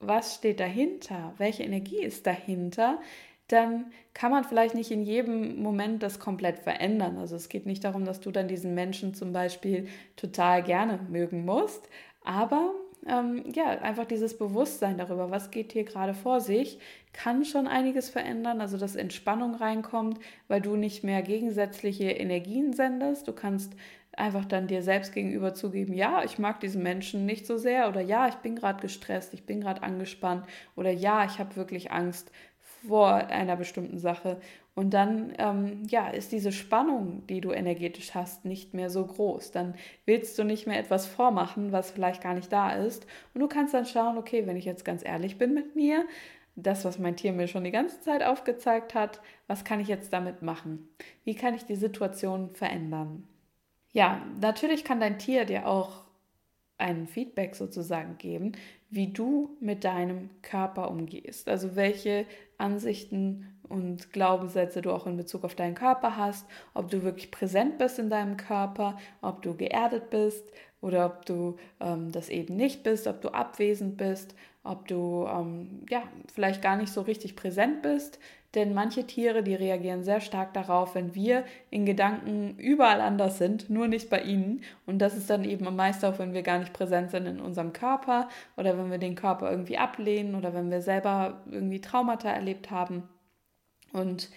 was 0.00 0.34
steht 0.34 0.60
dahinter, 0.60 1.34
welche 1.38 1.62
Energie 1.62 2.02
ist 2.02 2.26
dahinter, 2.26 3.00
dann 3.48 3.86
kann 4.14 4.30
man 4.30 4.44
vielleicht 4.44 4.74
nicht 4.74 4.90
in 4.90 5.02
jedem 5.02 5.60
Moment 5.62 6.02
das 6.02 6.20
komplett 6.20 6.58
verändern. 6.60 7.16
Also 7.16 7.36
es 7.36 7.48
geht 7.48 7.66
nicht 7.66 7.84
darum, 7.84 8.04
dass 8.04 8.20
du 8.20 8.30
dann 8.30 8.48
diesen 8.48 8.74
Menschen 8.74 9.14
zum 9.14 9.32
Beispiel 9.32 9.88
total 10.16 10.62
gerne 10.62 11.00
mögen 11.08 11.44
musst, 11.44 11.88
aber 12.22 12.74
ähm, 13.06 13.44
ja, 13.54 13.66
einfach 13.80 14.04
dieses 14.04 14.36
Bewusstsein 14.36 14.98
darüber, 14.98 15.30
was 15.30 15.50
geht 15.50 15.72
hier 15.72 15.84
gerade 15.84 16.14
vor 16.14 16.40
sich, 16.40 16.78
kann 17.12 17.44
schon 17.44 17.66
einiges 17.66 18.10
verändern. 18.10 18.60
Also 18.60 18.76
dass 18.76 18.96
Entspannung 18.96 19.54
reinkommt, 19.54 20.18
weil 20.48 20.60
du 20.60 20.76
nicht 20.76 21.04
mehr 21.04 21.22
gegensätzliche 21.22 22.10
Energien 22.10 22.72
sendest. 22.72 23.26
Du 23.26 23.32
kannst 23.32 23.74
einfach 24.12 24.44
dann 24.44 24.66
dir 24.66 24.82
selbst 24.82 25.12
gegenüber 25.14 25.54
zugeben, 25.54 25.94
ja, 25.94 26.24
ich 26.24 26.38
mag 26.38 26.60
diesen 26.60 26.82
Menschen 26.82 27.26
nicht 27.26 27.46
so 27.46 27.56
sehr 27.56 27.88
oder 27.88 28.00
ja, 28.00 28.28
ich 28.28 28.34
bin 28.36 28.56
gerade 28.56 28.80
gestresst, 28.80 29.34
ich 29.34 29.44
bin 29.46 29.60
gerade 29.60 29.82
angespannt 29.82 30.44
oder 30.76 30.90
ja, 30.90 31.24
ich 31.24 31.38
habe 31.38 31.56
wirklich 31.56 31.90
Angst 31.92 32.30
vor 32.86 33.14
einer 33.14 33.56
bestimmten 33.56 33.98
Sache. 33.98 34.40
Und 34.74 34.94
dann 34.94 35.34
ähm, 35.38 35.82
ja, 35.88 36.08
ist 36.08 36.32
diese 36.32 36.52
Spannung, 36.52 37.26
die 37.26 37.40
du 37.40 37.52
energetisch 37.52 38.14
hast, 38.14 38.44
nicht 38.44 38.72
mehr 38.72 38.88
so 38.88 39.04
groß. 39.04 39.50
Dann 39.50 39.74
willst 40.06 40.38
du 40.38 40.44
nicht 40.44 40.66
mehr 40.66 40.78
etwas 40.78 41.06
vormachen, 41.06 41.72
was 41.72 41.90
vielleicht 41.90 42.22
gar 42.22 42.34
nicht 42.34 42.52
da 42.52 42.72
ist. 42.72 43.06
Und 43.34 43.40
du 43.40 43.48
kannst 43.48 43.74
dann 43.74 43.86
schauen, 43.86 44.16
okay, 44.16 44.46
wenn 44.46 44.56
ich 44.56 44.64
jetzt 44.64 44.84
ganz 44.84 45.04
ehrlich 45.04 45.38
bin 45.38 45.54
mit 45.54 45.76
mir, 45.76 46.04
das, 46.56 46.84
was 46.84 46.98
mein 46.98 47.16
Tier 47.16 47.32
mir 47.32 47.48
schon 47.48 47.64
die 47.64 47.70
ganze 47.70 48.00
Zeit 48.00 48.22
aufgezeigt 48.22 48.94
hat, 48.94 49.20
was 49.46 49.64
kann 49.64 49.80
ich 49.80 49.88
jetzt 49.88 50.12
damit 50.12 50.42
machen? 50.42 50.88
Wie 51.24 51.34
kann 51.34 51.54
ich 51.54 51.64
die 51.64 51.76
Situation 51.76 52.50
verändern? 52.54 53.26
Ja, 53.92 54.22
natürlich 54.40 54.84
kann 54.84 55.00
dein 55.00 55.18
Tier 55.18 55.44
dir 55.44 55.66
auch 55.66 56.04
ein 56.80 57.06
Feedback 57.06 57.54
sozusagen 57.54 58.18
geben, 58.18 58.52
wie 58.90 59.12
du 59.12 59.56
mit 59.60 59.84
deinem 59.84 60.30
Körper 60.42 60.90
umgehst. 60.90 61.48
Also 61.48 61.76
welche 61.76 62.26
Ansichten 62.58 63.46
und 63.68 64.12
Glaubenssätze 64.12 64.82
du 64.82 64.90
auch 64.90 65.06
in 65.06 65.16
Bezug 65.16 65.44
auf 65.44 65.54
deinen 65.54 65.74
Körper 65.74 66.16
hast, 66.16 66.46
ob 66.74 66.90
du 66.90 67.02
wirklich 67.02 67.30
präsent 67.30 67.78
bist 67.78 67.98
in 67.98 68.10
deinem 68.10 68.36
Körper, 68.36 68.98
ob 69.22 69.42
du 69.42 69.56
geerdet 69.56 70.10
bist 70.10 70.44
oder 70.80 71.06
ob 71.06 71.26
du 71.26 71.56
ähm, 71.80 72.12
das 72.12 72.28
eben 72.28 72.56
nicht 72.56 72.82
bist, 72.82 73.06
ob 73.06 73.20
du 73.20 73.28
abwesend 73.30 73.96
bist, 73.96 74.34
ob 74.62 74.88
du 74.88 75.26
ähm, 75.26 75.84
ja 75.90 76.02
vielleicht 76.32 76.62
gar 76.62 76.76
nicht 76.76 76.92
so 76.92 77.02
richtig 77.02 77.36
präsent 77.36 77.82
bist, 77.82 78.18
denn 78.54 78.74
manche 78.74 79.06
Tiere, 79.06 79.44
die 79.44 79.54
reagieren 79.54 80.02
sehr 80.02 80.20
stark 80.20 80.52
darauf, 80.54 80.96
wenn 80.96 81.14
wir 81.14 81.44
in 81.70 81.86
Gedanken 81.86 82.56
überall 82.58 83.00
anders 83.00 83.38
sind, 83.38 83.70
nur 83.70 83.86
nicht 83.86 84.10
bei 84.10 84.22
ihnen. 84.22 84.62
Und 84.86 84.98
das 84.98 85.16
ist 85.16 85.30
dann 85.30 85.44
eben 85.44 85.68
am 85.68 85.76
meisten 85.76 86.06
auch, 86.06 86.18
wenn 86.18 86.34
wir 86.34 86.42
gar 86.42 86.58
nicht 86.58 86.72
präsent 86.72 87.12
sind 87.12 87.26
in 87.26 87.40
unserem 87.40 87.72
Körper 87.72 88.28
oder 88.56 88.76
wenn 88.76 88.90
wir 88.90 88.98
den 88.98 89.14
Körper 89.14 89.50
irgendwie 89.50 89.78
ablehnen 89.78 90.34
oder 90.34 90.52
wenn 90.52 90.70
wir 90.70 90.82
selber 90.82 91.44
irgendwie 91.48 91.80
Traumata 91.80 92.28
erlebt 92.28 92.72
haben. 92.72 93.04
Und 93.92 94.30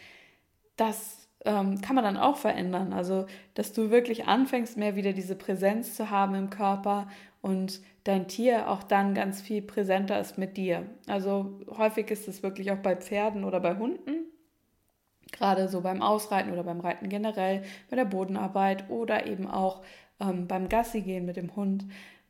das 0.77 1.22
ähm, 1.45 1.81
kann 1.81 1.95
man 1.95 2.03
dann 2.03 2.17
auch 2.17 2.37
verändern. 2.37 2.93
Also, 2.93 3.25
dass 3.53 3.73
du 3.73 3.91
wirklich 3.91 4.27
anfängst, 4.27 4.77
mehr 4.77 4.95
wieder 4.95 5.13
diese 5.13 5.35
Präsenz 5.35 5.95
zu 5.95 6.09
haben 6.09 6.35
im 6.35 6.49
Körper 6.49 7.07
und 7.41 7.81
dein 8.05 8.27
Tier 8.27 8.69
auch 8.69 8.83
dann 8.83 9.13
ganz 9.13 9.41
viel 9.41 9.61
präsenter 9.61 10.19
ist 10.19 10.37
mit 10.37 10.57
dir. 10.57 10.85
Also 11.07 11.59
häufig 11.77 12.09
ist 12.09 12.27
es 12.27 12.43
wirklich 12.43 12.71
auch 12.71 12.77
bei 12.77 12.95
Pferden 12.95 13.43
oder 13.43 13.59
bei 13.59 13.75
Hunden, 13.75 14.25
gerade 15.31 15.67
so 15.67 15.81
beim 15.81 16.01
Ausreiten 16.01 16.51
oder 16.51 16.63
beim 16.63 16.79
Reiten 16.79 17.09
generell, 17.09 17.63
bei 17.89 17.95
der 17.95 18.05
Bodenarbeit 18.05 18.89
oder 18.89 19.27
eben 19.27 19.47
auch 19.47 19.83
ähm, 20.19 20.47
beim 20.47 20.69
Gassi 20.69 21.01
gehen 21.01 21.25
mit 21.25 21.35
dem 21.35 21.55
Hund, 21.55 21.85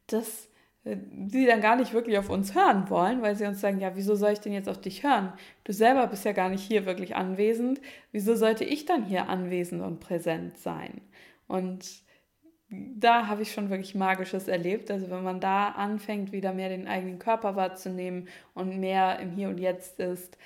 dass 0.07 0.49
sie 0.83 1.45
dann 1.45 1.61
gar 1.61 1.77
nicht 1.77 1.93
wirklich 1.93 2.17
auf 2.17 2.29
uns 2.29 2.55
hören 2.55 2.89
wollen, 2.89 3.21
weil 3.21 3.35
sie 3.35 3.45
uns 3.45 3.61
sagen, 3.61 3.79
ja, 3.79 3.95
wieso 3.95 4.15
soll 4.15 4.33
ich 4.33 4.39
denn 4.39 4.53
jetzt 4.53 4.67
auf 4.67 4.81
dich 4.81 5.03
hören? 5.03 5.31
Du 5.63 5.71
selber 5.71 6.07
bist 6.07 6.25
ja 6.25 6.33
gar 6.33 6.49
nicht 6.49 6.63
hier 6.63 6.85
wirklich 6.85 7.15
anwesend. 7.15 7.79
Wieso 8.11 8.35
sollte 8.35 8.65
ich 8.65 8.85
dann 8.85 9.05
hier 9.05 9.29
anwesend 9.29 9.81
und 9.81 10.01
präsent 10.01 10.57
sein? 10.57 11.01
Und 11.47 12.03
da 12.69 13.27
habe 13.27 13.43
ich 13.43 13.53
schon 13.53 13.69
wirklich 13.69 13.95
Magisches 13.95 14.47
erlebt. 14.47 14.91
Also 14.91 15.09
wenn 15.09 15.23
man 15.23 15.39
da 15.39 15.69
anfängt, 15.69 16.33
wieder 16.33 16.53
mehr 16.53 16.69
den 16.69 16.87
eigenen 16.87 17.19
Körper 17.19 17.55
wahrzunehmen 17.55 18.27
und 18.53 18.79
mehr 18.79 19.19
im 19.19 19.31
Hier 19.31 19.49
und 19.49 19.59
Jetzt 19.59 19.99
ist, 19.99 20.37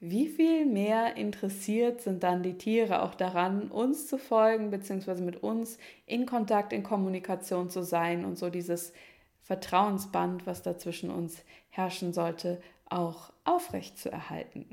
wie 0.00 0.28
viel 0.28 0.66
mehr 0.66 1.16
interessiert 1.16 2.02
sind 2.02 2.22
dann 2.22 2.42
die 2.42 2.58
Tiere 2.58 3.02
auch 3.02 3.14
daran, 3.14 3.70
uns 3.70 4.06
zu 4.06 4.18
folgen, 4.18 4.70
beziehungsweise 4.70 5.22
mit 5.22 5.42
uns 5.42 5.78
in 6.06 6.26
Kontakt, 6.26 6.72
in 6.72 6.82
Kommunikation 6.82 7.70
zu 7.70 7.82
sein 7.82 8.24
und 8.24 8.36
so 8.36 8.50
dieses 8.50 8.92
Vertrauensband, 9.44 10.46
was 10.46 10.62
da 10.62 10.76
zwischen 10.78 11.10
uns 11.10 11.44
herrschen 11.68 12.12
sollte, 12.12 12.60
auch 12.88 13.32
aufrecht 13.44 13.98
zu 13.98 14.10
erhalten. 14.10 14.66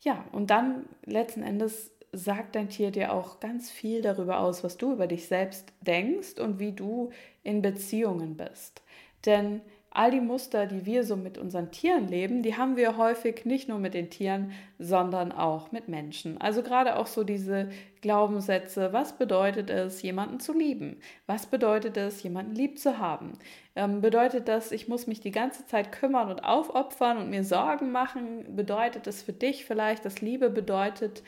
Ja, 0.00 0.24
und 0.32 0.50
dann 0.50 0.86
letzten 1.04 1.42
Endes 1.42 1.90
sagt 2.12 2.54
dein 2.54 2.68
Tier 2.68 2.90
dir 2.90 3.12
auch 3.12 3.40
ganz 3.40 3.70
viel 3.70 4.02
darüber 4.02 4.40
aus, 4.40 4.62
was 4.62 4.76
du 4.76 4.92
über 4.92 5.06
dich 5.06 5.26
selbst 5.26 5.72
denkst 5.80 6.38
und 6.38 6.58
wie 6.58 6.72
du 6.72 7.10
in 7.42 7.62
Beziehungen 7.62 8.36
bist. 8.36 8.82
Denn 9.26 9.60
all 9.90 10.10
die 10.10 10.20
Muster, 10.20 10.66
die 10.66 10.84
wir 10.86 11.02
so 11.04 11.16
mit 11.16 11.38
unseren 11.38 11.70
Tieren 11.70 12.08
leben, 12.08 12.42
die 12.42 12.56
haben 12.56 12.76
wir 12.76 12.96
häufig 12.96 13.44
nicht 13.44 13.68
nur 13.68 13.78
mit 13.78 13.94
den 13.94 14.10
Tieren, 14.10 14.52
sondern 14.78 15.32
auch 15.32 15.72
mit 15.72 15.88
Menschen. 15.88 16.40
Also 16.40 16.62
gerade 16.62 16.96
auch 16.96 17.06
so 17.06 17.24
diese 17.24 17.70
Glaubenssätze, 18.00 18.92
was 18.92 19.16
bedeutet 19.16 19.70
es, 19.70 20.02
jemanden 20.02 20.40
zu 20.40 20.52
lieben? 20.52 21.00
Was 21.26 21.46
bedeutet 21.46 21.96
es, 21.96 22.22
jemanden 22.22 22.54
lieb 22.54 22.78
zu 22.78 22.98
haben? 22.98 23.32
Ähm, 23.76 24.00
bedeutet 24.00 24.46
das, 24.48 24.72
ich 24.72 24.88
muss 24.88 25.06
mich 25.06 25.20
die 25.20 25.32
ganze 25.32 25.66
Zeit 25.66 25.90
kümmern 25.90 26.30
und 26.30 26.44
aufopfern 26.44 27.18
und 27.18 27.30
mir 27.30 27.44
Sorgen 27.44 27.90
machen? 27.90 28.56
Bedeutet 28.56 29.06
es 29.06 29.22
für 29.22 29.32
dich 29.32 29.64
vielleicht, 29.64 30.04
dass 30.04 30.20
Liebe 30.20 30.50
bedeutet, 30.50 31.22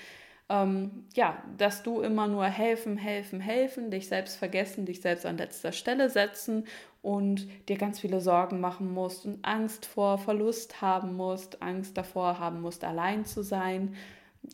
ähm, 0.51 1.07
ja, 1.15 1.43
dass 1.57 1.85
du 1.85 2.01
immer 2.01 2.27
nur 2.27 2.45
helfen, 2.45 2.97
helfen, 2.97 3.41
helfen, 3.41 3.91
dich 3.91 4.09
selbst 4.09 4.37
vergessen, 4.37 4.85
dich 4.85 5.01
selbst 5.01 5.25
an 5.25 5.39
letzter 5.39 5.71
Stelle 5.71 6.11
setzen 6.11 6.67
und 7.03 7.49
dir 7.69 7.77
ganz 7.77 8.01
viele 8.01 8.21
Sorgen 8.21 8.61
machen 8.61 8.93
musst 8.93 9.25
und 9.25 9.45
Angst 9.45 9.87
vor 9.87 10.19
Verlust 10.19 10.83
haben 10.83 11.15
musst, 11.15 11.63
Angst 11.63 11.97
davor 11.97 12.39
haben 12.39 12.61
musst, 12.61 12.85
allein 12.85 13.25
zu 13.25 13.43
sein. 13.43 13.95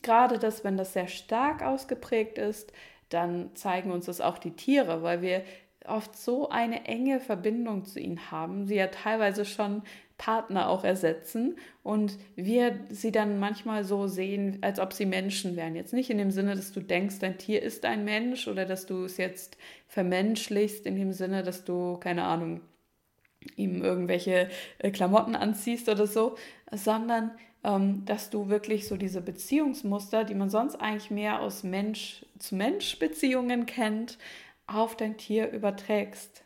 Gerade 0.03 0.39
das, 0.39 0.65
wenn 0.65 0.77
das 0.77 0.93
sehr 0.93 1.09
stark 1.09 1.63
ausgeprägt 1.63 2.39
ist, 2.39 2.73
dann 3.09 3.55
zeigen 3.55 3.91
uns 3.91 4.07
das 4.07 4.21
auch 4.21 4.39
die 4.39 4.53
Tiere, 4.53 5.03
weil 5.03 5.23
wir 5.23 5.43
oft 5.87 6.17
so 6.17 6.49
eine 6.49 6.85
enge 6.87 7.21
Verbindung 7.21 7.85
zu 7.85 8.01
ihnen 8.01 8.31
haben, 8.31 8.67
sie 8.67 8.77
ja 8.77 8.89
teilweise 8.89 9.45
schon 9.45 9.83
Partner 10.18 10.68
auch 10.68 10.85
ersetzen 10.85 11.59
und 11.83 12.18
wir 12.37 12.79
sie 12.88 13.12
dann 13.12 13.38
manchmal 13.38 13.85
so 13.85 14.07
sehen, 14.07 14.59
als 14.62 14.81
ob 14.81 14.92
sie 14.92 15.07
Menschen 15.07 15.57
wären. 15.57 15.76
Jetzt 15.76 15.92
nicht 15.92 16.11
in 16.11 16.18
dem 16.18 16.31
Sinne, 16.31 16.57
dass 16.57 16.72
du 16.72 16.81
denkst, 16.81 17.18
dein 17.20 17.38
Tier 17.38 17.62
ist 17.62 17.85
ein 17.85 18.05
Mensch 18.05 18.48
oder 18.48 18.64
dass 18.64 18.87
du 18.87 19.05
es 19.05 19.18
jetzt 19.18 19.59
vermenschlichst, 19.88 20.87
in 20.87 20.96
dem 20.96 21.12
Sinne, 21.12 21.42
dass 21.42 21.64
du, 21.64 21.98
keine 21.98 22.24
Ahnung, 22.24 22.62
ihm 23.57 23.83
irgendwelche 23.83 24.48
äh, 24.79 24.90
Klamotten 24.90 25.37
anziehst 25.37 25.88
oder 25.88 26.07
so, 26.07 26.37
sondern 26.72 27.31
ähm, 27.62 28.05
dass 28.07 28.31
du 28.31 28.48
wirklich 28.48 28.88
so 28.88 28.96
diese 28.96 29.20
Beziehungsmuster, 29.20 30.24
die 30.24 30.35
man 30.35 30.50
sonst 30.50 30.76
eigentlich 30.76 31.11
mehr 31.11 31.40
aus 31.40 31.62
Mensch 31.62 32.24
zu 32.38 32.55
Mensch 32.55 32.98
Beziehungen 32.98 33.66
kennt, 33.66 34.18
auf 34.66 34.96
dein 34.96 35.16
Tier 35.16 35.50
überträgst. 35.50 36.42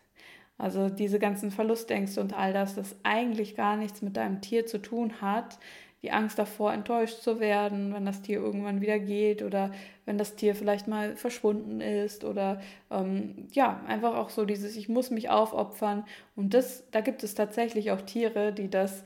Also 0.61 0.91
diese 0.91 1.19
ganzen 1.19 1.51
Verlustängste 1.51 2.21
und 2.21 2.35
all 2.35 2.53
das, 2.53 2.75
das 2.75 2.95
eigentlich 3.03 3.57
gar 3.57 3.77
nichts 3.77 4.03
mit 4.03 4.17
deinem 4.17 4.43
Tier 4.43 4.67
zu 4.67 4.79
tun 4.79 5.23
hat. 5.23 5.59
Die 6.03 6.13
Angst 6.13 6.39
davor, 6.39 6.73
enttäuscht 6.73 7.23
zu 7.23 7.41
werden, 7.41 7.95
wenn 7.95 8.05
das 8.05 8.23
Tier 8.23 8.41
irgendwann 8.41 8.81
wieder 8.81 8.99
geht 8.99 9.43
oder 9.43 9.71
wenn 10.05 10.19
das 10.19 10.37
Tier 10.37 10.55
vielleicht 10.55 10.87
mal 10.87 11.17
verschwunden 11.17 11.81
ist 11.81 12.25
oder 12.25 12.61
ähm, 12.91 13.49
ja, 13.53 13.81
einfach 13.87 14.17
auch 14.17 14.29
so 14.29 14.45
dieses, 14.45 14.77
ich 14.77 14.89
muss 14.89 15.11
mich 15.11 15.31
aufopfern. 15.31 16.05
Und 16.37 16.53
das, 16.53 16.85
da 16.91 17.01
gibt 17.01 17.23
es 17.23 17.35
tatsächlich 17.35 17.91
auch 17.91 18.03
Tiere, 18.03 18.53
die 18.53 18.69
das 18.69 19.05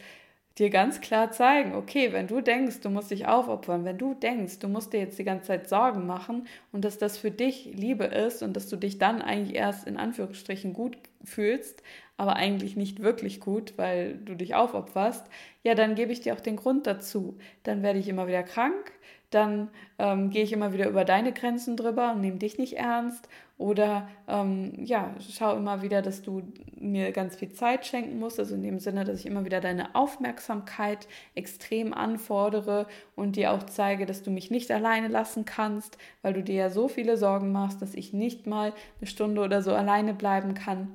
dir 0.59 0.71
ganz 0.71 1.01
klar 1.01 1.33
zeigen, 1.33 1.75
okay, 1.75 2.13
wenn 2.13 2.29
du 2.29 2.41
denkst, 2.41 2.81
du 2.81 2.91
musst 2.91 3.11
dich 3.11 3.27
aufopfern, 3.27 3.85
wenn 3.85 3.99
du 3.99 4.15
denkst, 4.15 4.61
du 4.61 4.69
musst 4.69 4.93
dir 4.93 5.01
jetzt 5.01 5.19
die 5.19 5.25
ganze 5.25 5.49
Zeit 5.49 5.69
Sorgen 5.69 6.07
machen 6.07 6.47
und 6.71 6.85
dass 6.85 6.97
das 6.99 7.19
für 7.19 7.33
dich 7.33 7.65
Liebe 7.75 8.05
ist 8.05 8.43
und 8.43 8.55
dass 8.55 8.69
du 8.69 8.77
dich 8.77 8.99
dann 8.99 9.21
eigentlich 9.21 9.57
erst 9.57 9.87
in 9.87 9.97
Anführungsstrichen 9.97 10.73
gut 10.73 10.97
fühlst, 11.25 11.83
aber 12.17 12.37
eigentlich 12.37 12.77
nicht 12.77 13.03
wirklich 13.03 13.41
gut, 13.41 13.75
weil 13.77 14.17
du 14.19 14.35
dich 14.37 14.55
aufopferst, 14.55 15.27
ja, 15.65 15.75
dann 15.75 15.97
gebe 15.97 16.13
ich 16.13 16.21
dir 16.21 16.35
auch 16.35 16.41
den 16.41 16.57
Grund 16.57 16.87
dazu. 16.87 17.37
Dann 17.65 17.83
werde 17.83 17.99
ich 17.99 18.09
immer 18.09 18.29
wieder 18.29 18.45
krank, 18.45 18.93
dann 19.35 19.71
ähm, 19.99 20.31
gehe 20.31 20.45
ich 20.45 20.53
immer 20.53 20.73
wieder 20.73 20.89
über 20.89 21.05
deine 21.05 21.33
Grenzen 21.33 21.77
drüber 21.77 22.13
und 22.13 22.21
nehme 22.21 22.39
dich 22.39 22.59
nicht 22.59 22.77
ernst. 22.77 23.29
Oder 23.57 24.09
ähm, 24.27 24.73
ja, 24.85 25.15
schau 25.31 25.57
immer 25.57 25.83
wieder, 25.83 26.03
dass 26.03 26.23
du 26.23 26.43
mir 26.77 27.13
ganz 27.13 27.37
viel 27.37 27.53
Zeit 27.53 27.87
schenken 27.87 28.19
musst. 28.19 28.39
Also 28.39 28.55
in 28.55 28.63
dem 28.63 28.79
Sinne, 28.79 29.05
dass 29.05 29.21
ich 29.21 29.27
immer 29.27 29.45
wieder 29.45 29.61
deine 29.61 29.95
Aufmerksamkeit 29.95 31.07
extrem 31.35 31.95
anfordere 31.95 32.87
und 33.15 33.37
dir 33.37 33.53
auch 33.53 33.63
zeige, 33.63 34.07
dass 34.07 34.23
du 34.23 34.31
mich 34.31 34.51
nicht 34.51 34.71
alleine 34.71 35.09
lassen 35.09 35.45
kannst, 35.45 35.99
weil 36.23 36.33
du 36.33 36.43
dir 36.43 36.55
ja 36.55 36.71
so 36.71 36.89
viele 36.89 37.17
Sorgen 37.17 37.53
machst, 37.53 37.81
dass 37.81 37.95
ich 37.95 38.13
nicht 38.13 38.47
mal 38.47 38.73
eine 39.01 39.07
Stunde 39.07 39.41
oder 39.43 39.63
so 39.63 39.73
alleine 39.73 40.15
bleiben 40.15 40.55
kann. 40.55 40.93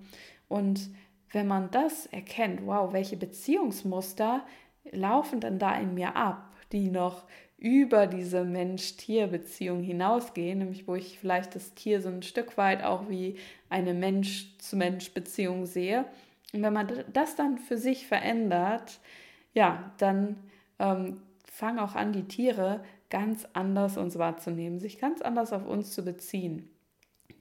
Und 0.50 0.90
wenn 1.32 1.48
man 1.48 1.72
das 1.72 2.08
erkennt, 2.08 2.66
wow, 2.66 2.92
welche 2.92 3.16
Beziehungsmuster 3.16 4.44
laufen 4.92 5.40
denn 5.40 5.60
da 5.60 5.76
in 5.78 5.94
mir 5.94 6.16
ab, 6.16 6.54
die 6.72 6.90
noch 6.90 7.26
über 7.60 8.08
diese 8.08 8.46
Mensch-Tier-Beziehung 8.46 9.84
hinausgehen, 9.84 10.60
nämlich 10.60 10.88
wo 10.88 10.96
ich 10.96 11.20
vielleicht 11.20 11.56
das 11.56 11.74
Tier 11.74 12.02
so 12.02 12.10
ein 12.10 12.24
Stück 12.24 12.58
weit 12.58 12.84
auch 12.84 13.10
wie 13.10 13.36
eine 13.70 13.94
Mensch-zu-Mensch-Beziehung 13.94 15.66
sehe. 15.66 16.06
Und 16.54 16.64
wenn 16.64 16.74
man 16.74 16.90
das 17.12 17.36
dann 17.36 17.58
für 17.58 17.78
sich 17.78 18.08
verändert, 18.08 19.00
ja, 19.54 19.92
dann 19.98 20.38
ähm, 20.80 21.22
fangen 21.52 21.80
auch 21.80 21.96
an, 21.96 22.14
die 22.14 22.28
Tiere 22.28 22.84
ganz 23.10 23.46
anders 23.54 23.98
uns 23.98 24.18
wahrzunehmen, 24.18 24.80
sich 24.80 25.00
ganz 25.00 25.22
anders 25.22 25.52
auf 25.52 25.66
uns 25.68 25.92
zu 25.92 26.06
beziehen. 26.06 26.70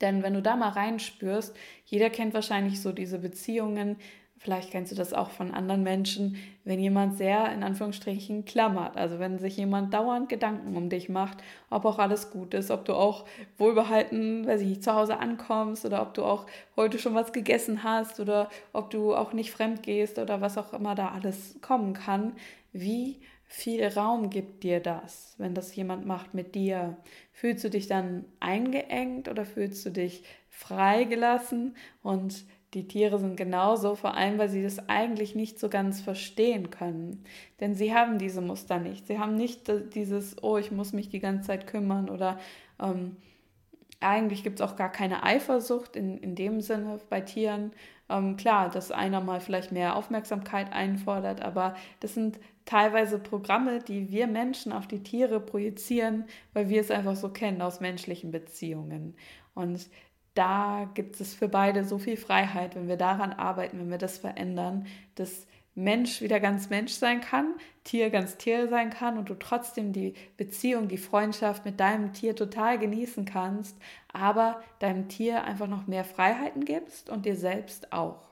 Denn 0.01 0.23
wenn 0.23 0.35
du 0.35 0.43
da 0.43 0.57
mal 0.57 0.71
reinspürst, 0.71 1.57
jeder 1.85 2.11
kennt 2.11 2.35
wahrscheinlich 2.35 2.81
so 2.81 2.93
diese 2.93 3.19
Beziehungen, 3.19 3.97
vielleicht 4.39 4.71
kennst 4.71 4.93
du 4.93 4.97
das 4.97 5.13
auch 5.13 5.31
von 5.31 5.53
anderen 5.53 5.83
Menschen, 5.83 6.37
wenn 6.65 6.79
jemand 6.81 7.17
sehr 7.17 7.53
in 7.53 7.63
Anführungsstrichen 7.63 8.45
klammert. 8.45 8.97
Also 8.97 9.19
wenn 9.19 9.39
sich 9.39 9.57
jemand 9.57 9.93
dauernd 9.93 10.29
Gedanken 10.29 10.77
um 10.77 10.89
dich 10.89 11.09
macht, 11.09 11.39
ob 11.71 11.85
auch 11.85 11.99
alles 11.99 12.31
gut 12.31 12.55
ist, 12.55 12.71
ob 12.71 12.85
du 12.85 12.95
auch 12.95 13.27
wohlbehalten, 13.59 14.47
weiß 14.47 14.61
ich 14.63 14.69
nicht, 14.69 14.85
zu 14.85 14.95
Hause 14.95 15.19
ankommst 15.19 15.85
oder 15.85 16.03
ob 16.03 16.15
du 16.15 16.25
auch 16.25 16.47
heute 16.77 16.99
schon 16.99 17.15
was 17.15 17.33
gegessen 17.33 17.83
hast 17.83 18.21
oder 18.21 18.49
ob 18.73 18.91
du 18.91 19.15
auch 19.15 19.33
nicht 19.33 19.51
fremd 19.51 19.83
gehst 19.83 20.19
oder 20.19 20.41
was 20.41 20.57
auch 20.57 20.73
immer 20.73 20.95
da 20.95 21.09
alles 21.09 21.59
kommen 21.61 21.93
kann. 21.93 22.33
Wie 22.73 23.21
viel 23.49 23.87
Raum 23.87 24.29
gibt 24.29 24.63
dir 24.63 24.79
das, 24.79 25.35
wenn 25.39 25.55
das 25.55 25.75
jemand 25.75 26.07
macht 26.07 26.35
mit 26.35 26.55
dir? 26.55 26.99
Fühlst 27.33 27.65
du 27.65 27.71
dich 27.71 27.87
dann 27.87 28.27
eingeengt 28.41 29.29
oder 29.29 29.47
fühlst 29.47 29.85
du 29.87 29.91
dich 29.91 30.23
freigelassen? 30.51 31.75
Und 32.03 32.45
die 32.75 32.87
Tiere 32.87 33.19
sind 33.19 33.37
genauso, 33.37 33.95
vor 33.95 34.15
allem 34.15 34.39
weil 34.39 34.49
sie 34.49 34.63
das 34.63 34.89
eigentlich 34.89 35.35
nicht 35.35 35.59
so 35.59 35.69
ganz 35.69 36.01
verstehen 36.01 36.71
können. 36.71 37.25
Denn 37.61 37.75
sie 37.75 37.95
haben 37.95 38.19
diese 38.19 38.43
Muster 38.43 38.79
nicht. 38.79 39.07
Sie 39.07 39.19
haben 39.19 39.35
nicht 39.35 39.71
dieses, 39.95 40.43
oh, 40.43 40.59
ich 40.59 40.71
muss 40.71 40.93
mich 40.93 41.09
die 41.09 41.21
ganze 41.21 41.47
Zeit 41.49 41.67
kümmern 41.67 42.11
oder 42.11 42.39
ähm, 42.81 43.17
eigentlich 44.01 44.45
gibt 44.45 44.61
es 44.61 44.67
auch 44.67 44.77
gar 44.77 44.93
keine 44.93 45.23
Eifersucht 45.23 45.97
in, 45.97 46.19
in 46.19 46.35
dem 46.35 46.61
Sinne 46.61 46.99
bei 47.09 47.21
Tieren. 47.21 47.73
Ähm, 48.09 48.37
klar, 48.37 48.71
dass 48.71 48.91
einer 48.91 49.21
mal 49.21 49.41
vielleicht 49.41 49.73
mehr 49.73 49.97
Aufmerksamkeit 49.97 50.73
einfordert, 50.73 51.43
aber 51.43 51.75
das 52.01 52.15
sind 52.15 52.39
teilweise 52.65 53.19
Programme, 53.19 53.81
die 53.81 54.11
wir 54.11 54.27
Menschen 54.27 54.73
auf 54.73 54.87
die 54.87 55.03
Tiere 55.03 55.41
projizieren, 55.41 56.25
weil 56.53 56.69
wir 56.69 56.81
es 56.81 56.91
einfach 56.91 57.17
so 57.17 57.31
kennen 57.31 57.63
aus 57.63 57.81
menschlichen 57.81 58.31
Beziehungen. 58.31 59.17
Und 59.55 59.89
da 60.39 60.89
gibt 60.95 61.21
es 61.21 61.35
für 61.35 61.49
beide 61.49 61.85
so 61.85 61.99
viel 61.99 62.17
Freiheit, 62.17 62.77
wenn 62.77 62.87
wir 62.87 62.97
daran 62.97 63.33
arbeiten, 63.33 63.81
wenn 63.81 63.91
wir 63.91 63.99
das 63.99 64.19
verändern, 64.19 64.87
dass 65.17 65.49
Mensch 65.75 66.23
wieder 66.23 66.39
ganz 66.39 66.71
Mensch 66.71 66.93
sein 66.93 67.21
kann, 67.21 67.55
Tier 67.83 68.11
ganz 68.11 68.37
Tier 68.37 68.69
sein 68.69 68.91
kann 68.91 69.19
und 69.19 69.31
du 69.31 69.35
trotzdem 69.35 69.93
die 69.93 70.15
Beziehung, 70.37 70.87
die 70.87 70.97
Freundschaft 70.97 71.65
mit 71.65 71.81
deinem 71.81 72.13
Tier 72.13 72.37
total 72.37 72.79
genießen 72.79 73.25
kannst, 73.25 73.77
aber 74.13 74.63
deinem 74.79 75.09
Tier 75.09 75.43
einfach 75.43 75.67
noch 75.67 75.89
mehr 75.89 76.05
Freiheiten 76.05 76.65
gibst 76.65 77.11
und 77.11 77.27
dir 77.27 77.37
selbst 77.37 77.93
auch. 77.93 78.23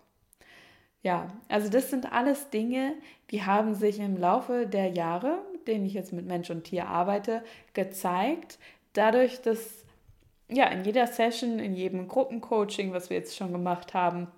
Ja, 1.02 1.28
also 1.48 1.68
das 1.68 1.90
sind 1.90 2.12
alles 2.12 2.50
Dinge, 2.50 2.94
die 3.32 3.42
haben 3.42 3.74
sich 3.74 3.98
im 3.98 4.16
Laufe 4.16 4.68
der 4.68 4.90
Jahre, 4.90 5.38
denen 5.66 5.86
ich 5.86 5.94
jetzt 5.94 6.12
mit 6.12 6.26
Mensch 6.26 6.50
und 6.50 6.64
Tier 6.64 6.86
arbeite, 6.86 7.42
gezeigt, 7.74 8.60
dadurch, 8.92 9.42
dass 9.42 9.85
ja 10.48 10.66
in 10.66 10.84
jeder 10.84 11.06
Session, 11.06 11.58
in 11.58 11.74
jedem 11.74 12.08
Gruppencoaching, 12.08 12.92
was 12.92 13.10
wir 13.10 13.16
jetzt 13.16 13.36
schon 13.36 13.52
gemacht 13.52 13.94
haben, 13.94 14.28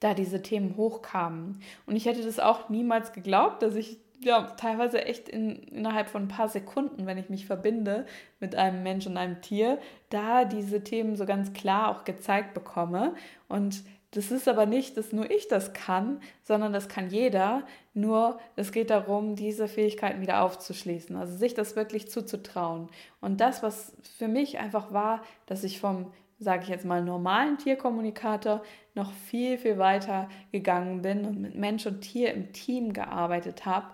da 0.00 0.14
diese 0.14 0.42
Themen 0.42 0.76
hochkamen. 0.76 1.60
Und 1.86 1.96
ich 1.96 2.06
hätte 2.06 2.22
das 2.22 2.38
auch 2.38 2.68
niemals 2.68 3.12
geglaubt, 3.12 3.62
dass 3.62 3.74
ich 3.74 3.98
ja 4.22 4.42
teilweise 4.56 5.04
echt 5.04 5.28
in, 5.28 5.56
innerhalb 5.64 6.08
von 6.08 6.24
ein 6.24 6.28
paar 6.28 6.48
Sekunden, 6.48 7.06
wenn 7.06 7.18
ich 7.18 7.30
mich 7.30 7.46
verbinde 7.46 8.06
mit 8.38 8.54
einem 8.54 8.82
Mensch 8.82 9.06
und 9.06 9.16
einem 9.16 9.40
Tier, 9.40 9.78
da 10.10 10.44
diese 10.44 10.82
Themen 10.84 11.16
so 11.16 11.26
ganz 11.26 11.52
klar 11.52 11.88
auch 11.88 12.04
gezeigt 12.04 12.54
bekomme. 12.54 13.14
Und 13.48 13.82
das 14.12 14.32
ist 14.32 14.48
aber 14.48 14.66
nicht, 14.66 14.96
dass 14.96 15.12
nur 15.12 15.30
ich 15.30 15.46
das 15.46 15.72
kann, 15.72 16.20
sondern 16.42 16.72
das 16.72 16.88
kann 16.88 17.10
jeder. 17.10 17.62
Nur 17.94 18.40
es 18.56 18.72
geht 18.72 18.90
darum, 18.90 19.36
diese 19.36 19.68
Fähigkeiten 19.68 20.20
wieder 20.20 20.42
aufzuschließen, 20.42 21.14
also 21.14 21.36
sich 21.36 21.54
das 21.54 21.76
wirklich 21.76 22.10
zuzutrauen. 22.10 22.88
Und 23.20 23.40
das, 23.40 23.62
was 23.62 23.92
für 24.18 24.26
mich 24.26 24.58
einfach 24.58 24.92
war, 24.92 25.22
dass 25.46 25.62
ich 25.62 25.78
vom, 25.78 26.12
sage 26.40 26.64
ich 26.64 26.68
jetzt 26.70 26.84
mal, 26.84 27.04
normalen 27.04 27.58
Tierkommunikator 27.58 28.62
noch 28.94 29.12
viel, 29.12 29.58
viel 29.58 29.78
weiter 29.78 30.28
gegangen 30.50 31.02
bin 31.02 31.24
und 31.24 31.40
mit 31.40 31.54
Mensch 31.54 31.86
und 31.86 32.00
Tier 32.00 32.34
im 32.34 32.52
Team 32.52 32.92
gearbeitet 32.92 33.64
habe. 33.64 33.86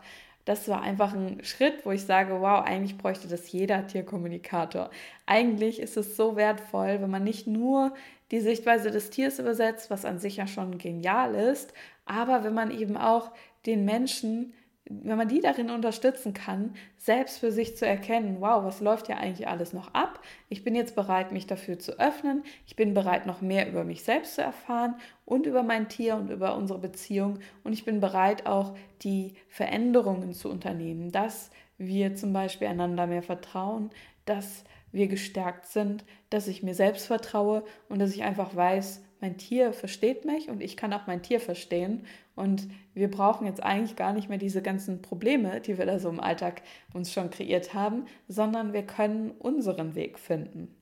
Das 0.46 0.68
war 0.68 0.81
einfach 0.81 1.12
ein 1.12 1.42
Schritt, 1.42 1.85
wo 1.85 1.90
ich 1.90 2.05
sage, 2.05 2.40
wow, 2.40 2.64
eigentlich 2.64 2.96
bräuchte 2.96 3.26
das 3.26 3.50
jeder 3.50 3.87
Tierkommunikator. 3.87 4.90
Eigentlich 5.26 5.81
ist 5.81 5.96
es 5.96 6.16
so 6.16 6.37
wertvoll, 6.37 7.02
wenn 7.02 7.11
man 7.11 7.24
nicht 7.24 7.48
nur 7.48 7.92
die 8.31 8.41
Sichtweise 8.41 8.91
des 8.91 9.11
Tiers 9.11 9.39
übersetzt, 9.39 9.91
was 9.91 10.05
an 10.05 10.19
sich 10.19 10.37
ja 10.37 10.47
schon 10.47 10.79
genial 10.79 11.35
ist, 11.35 11.73
aber 12.05 12.45
wenn 12.45 12.55
man 12.55 12.71
eben 12.71 12.97
auch 12.97 13.33
den 13.67 13.85
Menschen, 13.85 14.55
wenn 14.89 15.17
man 15.17 15.29
die 15.29 15.41
darin 15.41 15.71
unterstützen 15.71 16.33
kann, 16.33 16.75
selbst 16.97 17.39
für 17.39 17.51
sich 17.51 17.77
zu 17.77 17.85
erkennen, 17.85 18.37
wow, 18.39 18.65
was 18.65 18.81
läuft 18.81 19.09
ja 19.09 19.17
eigentlich 19.17 19.49
alles 19.49 19.73
noch 19.73 19.93
ab? 19.95 20.21
Ich 20.49 20.62
bin 20.62 20.77
jetzt 20.77 20.95
bereit, 20.95 21.33
mich 21.33 21.47
dafür 21.47 21.79
zu 21.79 21.99
öffnen. 21.99 22.45
Ich 22.67 22.77
bin 22.77 22.95
bereit, 22.95 23.27
noch 23.27 23.41
mehr 23.41 23.69
über 23.69 23.83
mich 23.83 24.05
selbst 24.05 24.37
zu 24.37 24.43
erfahren 24.43 24.95
und 25.25 25.47
über 25.47 25.65
mein 25.65 25.89
Tier 25.89 26.15
und 26.15 26.31
über 26.31 26.57
unsere 26.57 26.79
Beziehung. 26.79 27.41
Und 27.65 27.73
ich 27.73 27.85
bin 27.85 28.01
bereit, 28.01 28.47
auch 28.47 28.77
die 29.03 29.35
Veränderungen 29.49 30.33
zu 30.33 30.49
unternehmen, 30.49 31.11
dass 31.11 31.51
wir 31.79 32.15
zum 32.15 32.33
Beispiel 32.33 32.69
einander 32.69 33.09
mehr 33.09 33.25
vertrauen, 33.25 33.91
dass 34.25 34.65
wir 34.92 35.09
gestärkt 35.09 35.66
sind, 35.66 36.05
dass 36.31 36.49
ich 36.49 36.62
mir 36.62 36.75
selbst 36.75 37.07
vertraue 37.07 37.64
und 37.88 37.99
dass 37.99 38.14
ich 38.14 38.22
einfach 38.22 38.55
weiß, 38.55 39.03
mein 39.20 39.38
Tier 39.38 39.72
versteht 39.72 40.25
mich 40.25 40.49
und 40.49 40.62
ich 40.62 40.77
kann 40.77 40.92
auch 40.92 41.07
mein 41.07 41.22
Tier 41.22 41.40
verstehen. 41.40 42.05
Und 42.35 42.68
wir 42.94 43.11
brauchen 43.11 43.46
jetzt 43.46 43.62
eigentlich 43.62 43.96
gar 43.96 44.12
nicht 44.12 44.29
mehr 44.29 44.38
diese 44.38 44.62
ganzen 44.62 45.01
Probleme, 45.01 45.61
die 45.61 45.79
wir 45.79 45.87
da 45.87 45.99
so 45.99 46.09
im 46.09 46.20
Alltag 46.20 46.62
uns 46.92 47.12
schon 47.12 47.31
kreiert 47.31 47.72
haben, 47.72 48.05
sondern 48.29 48.72
wir 48.72 48.83
können 48.83 49.31
unseren 49.31 49.94
Weg 49.94 50.18
finden. 50.18 50.75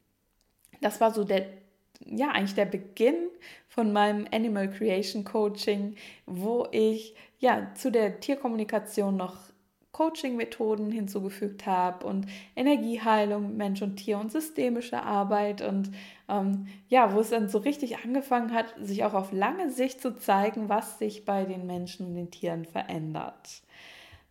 Das 0.80 1.00
war 1.00 1.12
so 1.12 1.24
der, 1.24 1.46
ja, 2.04 2.30
eigentlich 2.30 2.54
der 2.54 2.66
Beginn 2.66 3.28
von 3.68 3.92
meinem 3.92 4.26
Animal 4.32 4.68
Creation 4.68 5.24
Coaching, 5.24 5.94
wo 6.26 6.66
ich 6.72 7.14
ja 7.38 7.72
zu 7.74 7.92
der 7.92 8.18
Tierkommunikation 8.20 9.16
noch 9.16 9.38
Coaching-Methoden 9.94 10.90
hinzugefügt 10.90 11.64
habe 11.66 12.06
und 12.06 12.26
Energieheilung, 12.54 13.56
Mensch 13.56 13.80
und 13.80 13.96
Tier 13.96 14.18
und 14.18 14.30
systemische 14.30 15.02
Arbeit 15.02 15.62
und 15.62 15.90
ähm, 16.28 16.66
ja, 16.88 17.14
wo 17.14 17.20
es 17.20 17.30
dann 17.30 17.48
so 17.48 17.58
richtig 17.58 17.98
angefangen 18.04 18.52
hat, 18.52 18.74
sich 18.80 19.04
auch 19.04 19.14
auf 19.14 19.32
lange 19.32 19.70
Sicht 19.70 20.02
zu 20.02 20.16
zeigen, 20.16 20.68
was 20.68 20.98
sich 20.98 21.24
bei 21.24 21.44
den 21.44 21.66
Menschen 21.66 22.06
und 22.06 22.14
den 22.14 22.30
Tieren 22.30 22.64
verändert. 22.66 23.62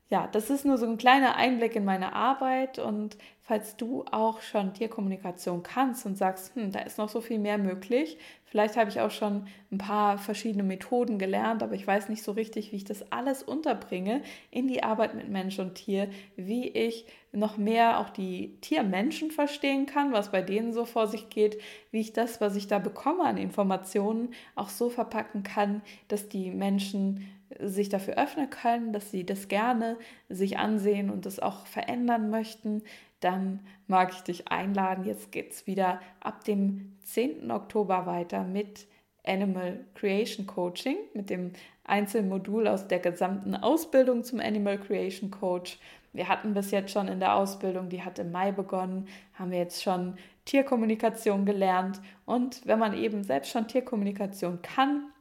Ja, 0.10 0.28
das 0.28 0.52
ist 0.52 0.66
nur 0.66 0.78
so 0.78 0.86
ein 0.86 0.98
kleiner 0.98 1.38
Einblick 1.38 1.76
in 1.76 1.86
meine 1.86 2.14
Arbeit 2.14 2.78
und 2.78 3.18
falls 3.42 3.78
du 3.78 4.06
auch 4.12 4.42
schon 4.42 4.74
Tierkommunikation 4.74 5.64
kannst 5.64 6.06
und 6.06 6.18
sagst, 6.18 6.54
hm, 6.56 6.72
da 6.72 6.82
ist 6.82 7.00
noch 7.00 7.10
so 7.10 7.20
viel 7.20 7.40
mehr 7.40 7.58
möglich, 7.58 8.18
vielleicht 8.54 8.78
habe 8.78 8.88
ich 8.92 9.02
auch 9.02 9.10
schon 9.10 9.48
ein 9.72 9.80
paar 9.80 10.20
verschiedene 10.20 10.62
Methoden 10.62 11.18
gelernt, 11.18 11.64
aber 11.64 11.74
ich 11.74 11.88
weiß 11.88 12.08
nicht 12.10 12.22
so 12.22 12.34
richtig, 12.34 12.72
wie 12.72 12.76
ich 12.76 12.84
das 12.84 13.12
alles 13.12 13.42
unterbringe 13.42 14.22
in 14.52 14.68
die 14.68 14.84
Arbeit 14.84 15.16
mit 15.16 15.28
Mensch 15.28 15.58
und 15.58 15.74
Tier, 15.74 16.08
wie 16.36 16.68
ich 16.68 17.08
noch 17.32 17.58
mehr 17.58 18.00
auch 18.00 18.12
die 18.12 18.56
Tiermenschen 18.62 19.32
verstehen 19.32 19.88
kann, 19.88 20.14
was 20.14 20.30
bei 20.30 20.44
denen 20.44 20.72
so 20.72 20.86
vor 20.86 21.08
sich 21.08 21.32
geht, 21.32 21.60
wie 21.90 22.02
ich 22.02 22.14
das, 22.14 22.42
was 22.42 22.56
ich 22.56 22.68
da 22.68 22.78
bekomme 22.78 23.24
an 23.24 23.38
Informationen, 23.38 24.36
auch 24.54 24.70
so 24.70 24.92
verpacken 24.92 25.42
kann, 25.42 25.82
dass 26.08 26.30
die 26.30 26.52
Menschen 26.52 27.28
sich 27.60 27.90
dafür 27.90 28.20
öffnen 28.20 28.52
können, 28.52 28.94
dass 28.94 29.10
sie 29.10 29.26
das 29.26 29.48
gerne 29.48 29.98
sich 30.30 30.60
ansehen 30.60 31.10
und 31.10 31.26
das 31.26 31.40
auch 31.40 31.66
verändern 31.66 32.30
möchten, 32.30 32.84
dann 33.24 33.60
mag 33.88 34.12
ich 34.14 34.22
dich 34.22 34.48
einladen. 34.50 35.06
Jetzt 35.06 35.32
geht 35.32 35.52
es 35.52 35.68
wieder 35.68 36.00
ab 36.20 36.44
dem 36.44 36.98
10. 37.04 37.52
Oktober 37.52 38.06
weiter 38.06 38.44
mit 38.44 38.88
Animal 39.26 39.86
Creation 39.96 40.46
Coaching, 40.46 40.98
mit 41.14 41.30
dem 41.30 41.54
Einzelmodul 41.86 42.68
aus 42.68 42.88
der 42.88 43.00
gesamten 43.00 43.56
Ausbildung 43.56 44.24
zum 44.24 44.40
Animal 44.40 44.78
Creation 44.78 45.32
Coach. 45.32 45.80
wir 46.14 46.30
hatten 46.30 46.54
bis 46.54 46.72
jetzt 46.72 46.92
schon 46.92 47.08
in 47.08 47.20
der 47.20 47.36
Ausbildung, 47.36 47.90
die 47.90 48.04
hat 48.04 48.20
im 48.20 48.32
Mai 48.32 48.52
begonnen, 48.52 49.08
haben 49.34 49.52
wir 49.52 49.58
jetzt 49.58 49.82
schon 49.82 50.18
Tierkommunikation 50.46 51.46
gelernt. 51.46 52.02
Und 52.26 52.66
wenn 52.68 52.80
man 52.80 52.94
eben 52.94 53.24
selbst 53.24 53.52
schon 53.52 53.68
Tierkommunikation 53.68 54.62
kann, 54.62 55.12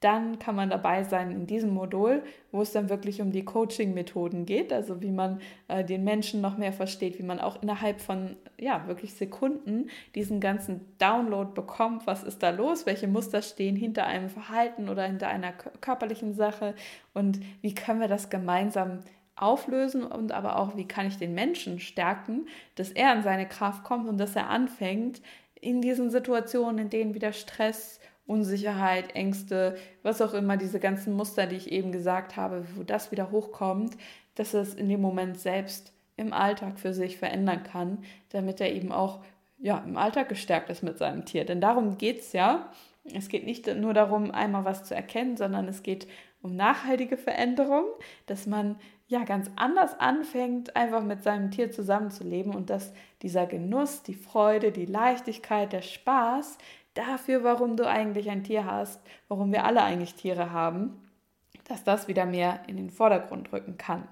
dann 0.00 0.38
kann 0.38 0.56
man 0.56 0.70
dabei 0.70 1.04
sein 1.04 1.30
in 1.30 1.46
diesem 1.46 1.74
Modul, 1.74 2.22
wo 2.52 2.62
es 2.62 2.72
dann 2.72 2.88
wirklich 2.88 3.20
um 3.20 3.32
die 3.32 3.44
Coaching-Methoden 3.44 4.46
geht, 4.46 4.72
also 4.72 5.02
wie 5.02 5.10
man 5.10 5.40
äh, 5.68 5.84
den 5.84 6.04
Menschen 6.04 6.40
noch 6.40 6.56
mehr 6.56 6.72
versteht, 6.72 7.18
wie 7.18 7.22
man 7.22 7.38
auch 7.38 7.62
innerhalb 7.62 8.00
von 8.00 8.36
ja 8.58 8.86
wirklich 8.86 9.12
Sekunden 9.12 9.90
diesen 10.14 10.40
ganzen 10.40 10.96
Download 10.98 11.52
bekommt, 11.52 12.06
was 12.06 12.24
ist 12.24 12.42
da 12.42 12.48
los, 12.48 12.86
welche 12.86 13.08
Muster 13.08 13.42
stehen 13.42 13.76
hinter 13.76 14.06
einem 14.06 14.30
Verhalten 14.30 14.88
oder 14.88 15.04
hinter 15.04 15.28
einer 15.28 15.52
körperlichen 15.52 16.34
Sache 16.34 16.74
und 17.12 17.40
wie 17.60 17.74
können 17.74 18.00
wir 18.00 18.08
das 18.08 18.30
gemeinsam 18.30 19.00
auflösen 19.36 20.02
und 20.02 20.32
aber 20.32 20.58
auch, 20.58 20.76
wie 20.76 20.88
kann 20.88 21.06
ich 21.06 21.18
den 21.18 21.34
Menschen 21.34 21.78
stärken, 21.78 22.46
dass 22.74 22.90
er 22.90 23.14
in 23.14 23.22
seine 23.22 23.46
Kraft 23.46 23.84
kommt 23.84 24.08
und 24.08 24.18
dass 24.18 24.36
er 24.36 24.48
anfängt, 24.48 25.20
in 25.60 25.82
diesen 25.82 26.10
Situationen, 26.10 26.78
in 26.78 26.90
denen 26.90 27.14
wieder 27.14 27.32
Stress, 27.32 27.99
Unsicherheit, 28.30 29.16
Ängste, 29.16 29.76
was 30.02 30.22
auch 30.22 30.34
immer, 30.34 30.56
diese 30.56 30.78
ganzen 30.78 31.14
Muster, 31.14 31.46
die 31.46 31.56
ich 31.56 31.72
eben 31.72 31.90
gesagt 31.90 32.36
habe, 32.36 32.64
wo 32.76 32.84
das 32.84 33.10
wieder 33.10 33.32
hochkommt, 33.32 33.96
dass 34.36 34.54
es 34.54 34.74
in 34.74 34.88
dem 34.88 35.00
Moment 35.00 35.38
selbst 35.38 35.92
im 36.16 36.32
Alltag 36.32 36.78
für 36.78 36.94
sich 36.94 37.18
verändern 37.18 37.64
kann, 37.64 37.98
damit 38.28 38.60
er 38.60 38.72
eben 38.72 38.92
auch 38.92 39.20
ja, 39.58 39.78
im 39.78 39.96
Alltag 39.96 40.28
gestärkt 40.28 40.70
ist 40.70 40.82
mit 40.82 40.96
seinem 40.96 41.24
Tier. 41.24 41.44
Denn 41.44 41.60
darum 41.60 41.98
geht 41.98 42.20
es 42.20 42.32
ja. 42.32 42.70
Es 43.12 43.28
geht 43.28 43.44
nicht 43.44 43.66
nur 43.66 43.94
darum, 43.94 44.30
einmal 44.30 44.64
was 44.64 44.84
zu 44.84 44.94
erkennen, 44.94 45.36
sondern 45.36 45.66
es 45.66 45.82
geht 45.82 46.06
um 46.42 46.54
nachhaltige 46.54 47.16
Veränderung, 47.16 47.84
dass 48.26 48.46
man 48.46 48.76
ja 49.08 49.24
ganz 49.24 49.50
anders 49.56 49.98
anfängt, 49.98 50.76
einfach 50.76 51.02
mit 51.02 51.22
seinem 51.22 51.50
Tier 51.50 51.70
zusammenzuleben 51.70 52.54
und 52.54 52.70
dass 52.70 52.92
dieser 53.22 53.46
Genuss, 53.46 54.02
die 54.02 54.14
Freude, 54.14 54.70
die 54.70 54.86
Leichtigkeit, 54.86 55.72
der 55.72 55.82
Spaß 55.82 56.58
dafür, 56.94 57.44
warum 57.44 57.76
du 57.76 57.86
eigentlich 57.86 58.30
ein 58.30 58.44
Tier 58.44 58.64
hast, 58.64 59.00
warum 59.28 59.52
wir 59.52 59.64
alle 59.64 59.82
eigentlich 59.82 60.14
Tiere 60.14 60.52
haben, 60.52 61.10
dass 61.64 61.84
das 61.84 62.08
wieder 62.08 62.26
mehr 62.26 62.62
in 62.66 62.76
den 62.76 62.90
Vordergrund 62.90 63.52
rücken 63.52 63.76
kann. 63.78 64.08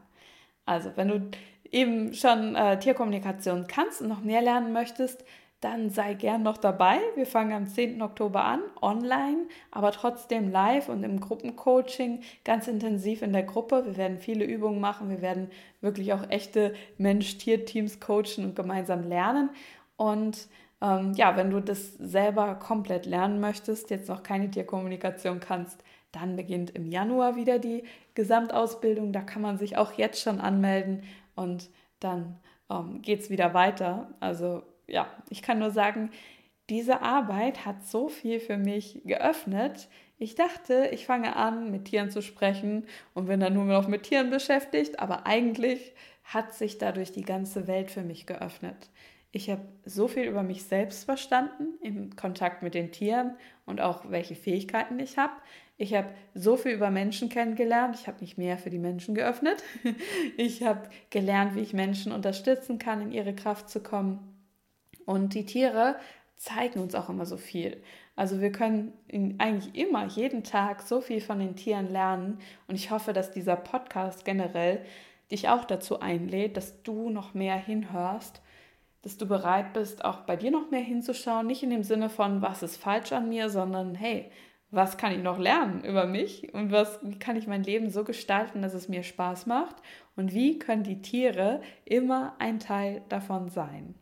Also, 0.64 0.92
wenn 0.96 1.08
du 1.08 1.30
eben 1.70 2.14
schon 2.14 2.54
äh, 2.54 2.78
Tierkommunikation 2.78 3.66
kannst 3.66 4.00
und 4.00 4.08
noch 4.08 4.22
mehr 4.22 4.42
lernen 4.42 4.72
möchtest, 4.72 5.24
dann 5.60 5.90
sei 5.90 6.14
gern 6.14 6.44
noch 6.44 6.56
dabei. 6.56 7.00
Wir 7.16 7.26
fangen 7.26 7.52
am 7.52 7.66
10. 7.66 8.00
Oktober 8.00 8.44
an, 8.44 8.60
online, 8.80 9.48
aber 9.72 9.90
trotzdem 9.90 10.52
live 10.52 10.88
und 10.88 11.02
im 11.02 11.18
Gruppencoaching, 11.18 12.20
ganz 12.44 12.68
intensiv 12.68 13.22
in 13.22 13.32
der 13.32 13.42
Gruppe. 13.42 13.84
Wir 13.84 13.96
werden 13.96 14.18
viele 14.18 14.44
Übungen 14.44 14.80
machen, 14.80 15.10
wir 15.10 15.20
werden 15.20 15.50
wirklich 15.80 16.12
auch 16.12 16.30
echte 16.30 16.74
Mensch-Tier-Teams 16.96 17.98
coachen 17.98 18.44
und 18.44 18.56
gemeinsam 18.56 19.08
lernen. 19.08 19.50
Und 19.96 20.48
ähm, 20.80 21.12
ja, 21.14 21.36
wenn 21.36 21.50
du 21.50 21.60
das 21.60 21.94
selber 21.94 22.54
komplett 22.54 23.06
lernen 23.06 23.40
möchtest, 23.40 23.90
jetzt 23.90 24.08
noch 24.08 24.22
keine 24.22 24.50
Tierkommunikation 24.50 25.40
kannst, 25.40 25.82
dann 26.12 26.36
beginnt 26.36 26.70
im 26.70 26.86
Januar 26.86 27.36
wieder 27.36 27.58
die 27.58 27.84
Gesamtausbildung. 28.14 29.12
Da 29.12 29.20
kann 29.20 29.42
man 29.42 29.58
sich 29.58 29.76
auch 29.76 29.92
jetzt 29.92 30.22
schon 30.22 30.40
anmelden 30.40 31.02
und 31.34 31.68
dann 32.00 32.38
ähm, 32.70 33.02
geht 33.02 33.20
es 33.20 33.30
wieder 33.30 33.54
weiter. 33.54 34.14
Also 34.20 34.62
ja, 34.86 35.06
ich 35.30 35.42
kann 35.42 35.58
nur 35.58 35.70
sagen, 35.70 36.10
diese 36.70 37.02
Arbeit 37.02 37.64
hat 37.64 37.84
so 37.84 38.08
viel 38.08 38.40
für 38.40 38.56
mich 38.56 39.02
geöffnet. 39.04 39.88
Ich 40.18 40.34
dachte, 40.34 40.88
ich 40.92 41.06
fange 41.06 41.36
an, 41.36 41.70
mit 41.70 41.86
Tieren 41.86 42.10
zu 42.10 42.22
sprechen 42.22 42.86
und 43.14 43.26
bin 43.26 43.40
dann 43.40 43.54
nur 43.54 43.64
noch 43.64 43.88
mit 43.88 44.04
Tieren 44.04 44.30
beschäftigt, 44.30 44.98
aber 44.98 45.26
eigentlich 45.26 45.92
hat 46.24 46.54
sich 46.54 46.78
dadurch 46.78 47.12
die 47.12 47.22
ganze 47.22 47.66
Welt 47.66 47.90
für 47.90 48.02
mich 48.02 48.26
geöffnet. 48.26 48.90
Ich 49.30 49.50
habe 49.50 49.62
so 49.84 50.08
viel 50.08 50.24
über 50.24 50.42
mich 50.42 50.64
selbst 50.64 51.04
verstanden 51.04 51.78
im 51.82 52.16
Kontakt 52.16 52.62
mit 52.62 52.74
den 52.74 52.92
Tieren 52.92 53.36
und 53.66 53.80
auch 53.80 54.10
welche 54.10 54.34
Fähigkeiten 54.34 54.98
ich 54.98 55.18
habe. 55.18 55.34
Ich 55.76 55.94
habe 55.94 56.08
so 56.34 56.56
viel 56.56 56.72
über 56.72 56.90
Menschen 56.90 57.28
kennengelernt. 57.28 57.96
Ich 58.00 58.08
habe 58.08 58.20
mich 58.20 58.38
mehr 58.38 58.58
für 58.58 58.70
die 58.70 58.78
Menschen 58.78 59.14
geöffnet. 59.14 59.62
Ich 60.36 60.62
habe 60.62 60.88
gelernt, 61.10 61.54
wie 61.54 61.60
ich 61.60 61.72
Menschen 61.72 62.12
unterstützen 62.12 62.78
kann, 62.78 63.02
in 63.02 63.12
ihre 63.12 63.34
Kraft 63.34 63.68
zu 63.68 63.80
kommen. 63.80 64.34
Und 65.04 65.34
die 65.34 65.44
Tiere 65.44 65.96
zeigen 66.36 66.80
uns 66.80 66.94
auch 66.94 67.08
immer 67.08 67.26
so 67.26 67.36
viel. 67.36 67.82
Also 68.16 68.40
wir 68.40 68.50
können 68.50 68.92
eigentlich 69.38 69.74
immer, 69.74 70.06
jeden 70.06 70.42
Tag 70.42 70.82
so 70.82 71.00
viel 71.00 71.20
von 71.20 71.38
den 71.38 71.54
Tieren 71.54 71.90
lernen. 71.90 72.38
Und 72.66 72.74
ich 72.74 72.90
hoffe, 72.90 73.12
dass 73.12 73.30
dieser 73.30 73.56
Podcast 73.56 74.24
generell 74.24 74.84
dich 75.30 75.48
auch 75.48 75.64
dazu 75.64 76.00
einlädt, 76.00 76.56
dass 76.56 76.82
du 76.82 77.10
noch 77.10 77.34
mehr 77.34 77.56
hinhörst, 77.56 78.40
dass 79.08 79.16
du 79.16 79.26
bereit 79.26 79.72
bist, 79.72 80.04
auch 80.04 80.20
bei 80.20 80.36
dir 80.36 80.50
noch 80.50 80.70
mehr 80.70 80.82
hinzuschauen. 80.82 81.46
Nicht 81.46 81.62
in 81.62 81.70
dem 81.70 81.82
Sinne 81.82 82.10
von, 82.10 82.42
was 82.42 82.62
ist 82.62 82.76
falsch 82.76 83.10
an 83.12 83.30
mir, 83.30 83.48
sondern 83.48 83.94
hey, 83.94 84.30
was 84.70 84.98
kann 84.98 85.12
ich 85.12 85.22
noch 85.22 85.38
lernen 85.38 85.82
über 85.82 86.04
mich 86.04 86.52
und 86.52 86.72
was, 86.72 86.98
wie 87.02 87.18
kann 87.18 87.36
ich 87.36 87.46
mein 87.46 87.62
Leben 87.62 87.88
so 87.88 88.04
gestalten, 88.04 88.60
dass 88.60 88.74
es 88.74 88.90
mir 88.90 89.02
Spaß 89.02 89.46
macht 89.46 89.76
und 90.14 90.34
wie 90.34 90.58
können 90.58 90.82
die 90.82 91.00
Tiere 91.00 91.62
immer 91.86 92.34
ein 92.38 92.60
Teil 92.60 93.00
davon 93.08 93.48
sein. 93.48 93.94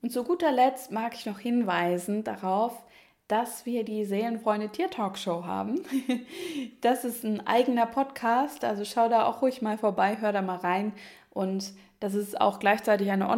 Und 0.00 0.12
zu 0.12 0.24
guter 0.24 0.50
Letzt 0.50 0.90
mag 0.90 1.12
ich 1.14 1.26
noch 1.26 1.38
hinweisen 1.38 2.24
darauf, 2.24 2.86
dass 3.28 3.66
wir 3.66 3.84
die 3.84 4.06
Seelenfreunde 4.06 4.70
Tier 4.70 4.88
Talk 4.88 5.18
Show 5.18 5.44
haben. 5.44 5.82
Das 6.80 7.04
ist 7.04 7.22
ein 7.22 7.46
eigener 7.46 7.84
Podcast, 7.84 8.64
also 8.64 8.86
schau 8.86 9.10
da 9.10 9.26
auch 9.26 9.42
ruhig 9.42 9.60
mal 9.60 9.76
vorbei, 9.76 10.16
hör 10.20 10.32
da 10.32 10.40
mal 10.40 10.56
rein. 10.56 10.92
Und 11.30 11.74
das 12.00 12.14
ist 12.14 12.40
auch 12.40 12.58
gleichzeitig 12.58 13.10
eine 13.10 13.28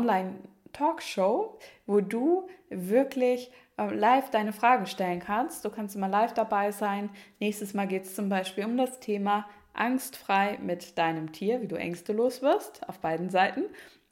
Online-Talkshow, 0.68 1.58
wo 1.86 2.00
du 2.00 2.48
wirklich 2.70 3.50
äh, 3.76 3.94
live 3.94 4.30
deine 4.30 4.52
Fragen 4.52 4.86
stellen 4.86 5.20
kannst. 5.20 5.64
Du 5.64 5.70
kannst 5.70 5.96
immer 5.96 6.08
live 6.08 6.34
dabei 6.34 6.72
sein. 6.72 7.10
Nächstes 7.40 7.74
Mal 7.74 7.86
geht 7.86 8.04
es 8.04 8.14
zum 8.14 8.28
Beispiel 8.28 8.64
um 8.64 8.76
das 8.76 9.00
Thema 9.00 9.46
angstfrei 9.74 10.58
mit 10.60 10.98
deinem 10.98 11.32
Tier, 11.32 11.62
wie 11.62 11.68
du 11.68 11.76
Ängste 11.76 12.12
los 12.12 12.42
wirst, 12.42 12.88
auf 12.88 12.98
beiden 12.98 13.30
Seiten. 13.30 13.64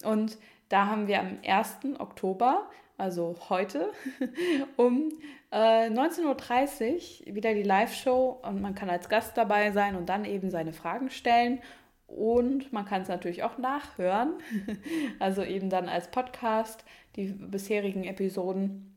Und 0.05 0.39
da 0.69 0.87
haben 0.87 1.09
wir 1.09 1.21
am 1.21 1.39
1. 1.45 1.99
Oktober, 1.99 2.69
also 2.99 3.37
heute, 3.49 3.93
um 4.77 5.11
äh, 5.51 5.89
19.30 5.89 7.29
Uhr 7.29 7.35
wieder 7.35 7.55
die 7.55 7.63
Live-Show 7.63 8.41
und 8.43 8.61
man 8.61 8.75
kann 8.75 8.91
als 8.91 9.09
Gast 9.09 9.37
dabei 9.37 9.73
sein 9.73 9.97
und 9.97 10.09
dann 10.09 10.25
eben 10.25 10.51
seine 10.51 10.73
Fragen 10.73 11.11
stellen. 11.11 11.61
Und 12.07 12.73
man 12.73 12.85
kann 12.85 13.03
es 13.03 13.09
natürlich 13.09 13.43
auch 13.43 13.59
nachhören, 13.59 14.35
also 15.19 15.43
eben 15.43 15.71
dann 15.71 15.89
als 15.89 16.09
Podcast 16.11 16.85
die 17.17 17.27
bisherigen 17.27 18.05
Episoden. 18.05 18.93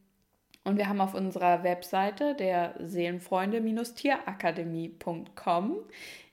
Und 0.63 0.77
wir 0.77 0.87
haben 0.87 1.01
auf 1.01 1.15
unserer 1.15 1.63
Webseite 1.63 2.35
der 2.35 2.75
Seelenfreunde-Tierakademie.com 2.79 5.75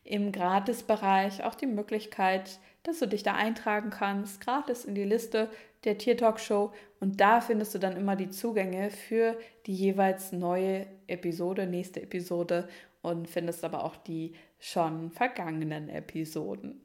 im 0.05 0.33
Gratisbereich 0.33 1.45
auch 1.45 1.55
die 1.55 1.67
Möglichkeit, 1.67 2.61
dass 2.83 2.99
du 2.99 3.09
dich 3.09 3.23
da 3.23 3.35
eintragen 3.35 3.89
kannst, 3.91 4.41
gratis 4.41 4.85
in 4.85 4.95
die 4.95 5.05
Liste 5.05 5.49
der 5.85 5.99
Tier 5.99 6.17
Talk 6.17 6.41
Show 6.41 6.73
und 7.01 7.21
da 7.21 7.41
findest 7.41 7.75
du 7.75 7.79
dann 7.79 7.97
immer 7.97 8.17
die 8.17 8.31
Zugänge 8.31 8.91
für 8.91 9.39
die 9.67 9.75
jeweils 9.75 10.33
neue 10.33 10.87
Episode, 11.07 11.67
nächste 11.67 12.03
Episode 12.03 12.69
und 13.03 13.29
findest 13.29 13.65
aber 13.65 13.85
auch 13.85 13.97
die 13.97 14.35
schon 14.59 15.11
vergangenen 15.11 15.89
Episoden. 15.89 16.85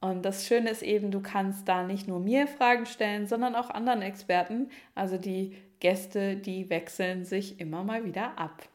Und 0.00 0.22
das 0.22 0.46
Schöne 0.46 0.70
ist 0.70 0.82
eben, 0.82 1.10
du 1.10 1.20
kannst 1.20 1.66
da 1.66 1.82
nicht 1.82 2.06
nur 2.06 2.20
mir 2.20 2.46
Fragen 2.46 2.84
stellen, 2.84 3.26
sondern 3.26 3.54
auch 3.54 3.70
anderen 3.70 4.02
Experten. 4.02 4.68
Also 4.94 5.16
die 5.16 5.56
Gäste, 5.80 6.36
die 6.36 6.68
wechseln 6.68 7.24
sich 7.24 7.58
immer 7.58 7.84
mal 7.84 8.04
wieder 8.04 8.38
ab. 8.38 8.68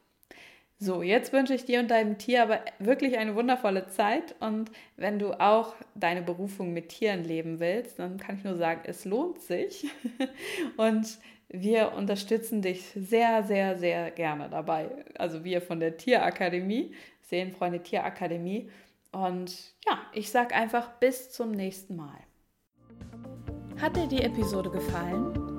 So, 0.82 1.04
jetzt 1.04 1.34
wünsche 1.34 1.54
ich 1.54 1.66
dir 1.66 1.82
und 1.82 1.92
deinem 1.92 2.18
Tier 2.18 2.42
aber 2.42 2.62
wirklich 2.80 3.18
eine 3.18 3.36
wundervolle 3.36 3.88
Zeit. 3.88 4.34
Und 4.40 4.72
wenn 4.96 5.20
du 5.20 5.34
auch 5.34 5.76
deine 5.94 6.22
Berufung 6.22 6.72
mit 6.72 6.88
Tieren 6.88 7.26
leben 7.26 7.60
willst, 7.60 8.00
dann 8.00 8.16
kann 8.16 8.38
ich 8.38 8.46
nur 8.46 8.56
sagen, 8.56 8.82
es 8.86 9.04
lohnt 9.04 9.42
sich. 9.42 9.88
Und 10.78 11.18
wir 11.50 11.92
unterstützen 11.94 12.62
dich 12.62 12.86
sehr, 12.96 13.44
sehr, 13.44 13.78
sehr 13.78 14.10
gerne 14.12 14.48
dabei. 14.50 14.90
Also 15.18 15.44
wir 15.44 15.62
von 15.62 15.82
der 15.82 15.98
Tierakademie, 15.98 16.94
Seelenfreunde 17.24 17.84
Tierakademie. 17.84 18.70
Und 19.12 19.74
ja, 19.86 20.00
ich 20.14 20.32
sage 20.32 20.56
einfach 20.56 20.92
bis 21.00 21.30
zum 21.32 21.52
nächsten 21.52 21.98
Mal. 21.98 22.20
Hat 23.82 23.98
dir 23.98 24.08
die 24.08 24.22
Episode 24.22 24.70
gefallen? 24.70 25.59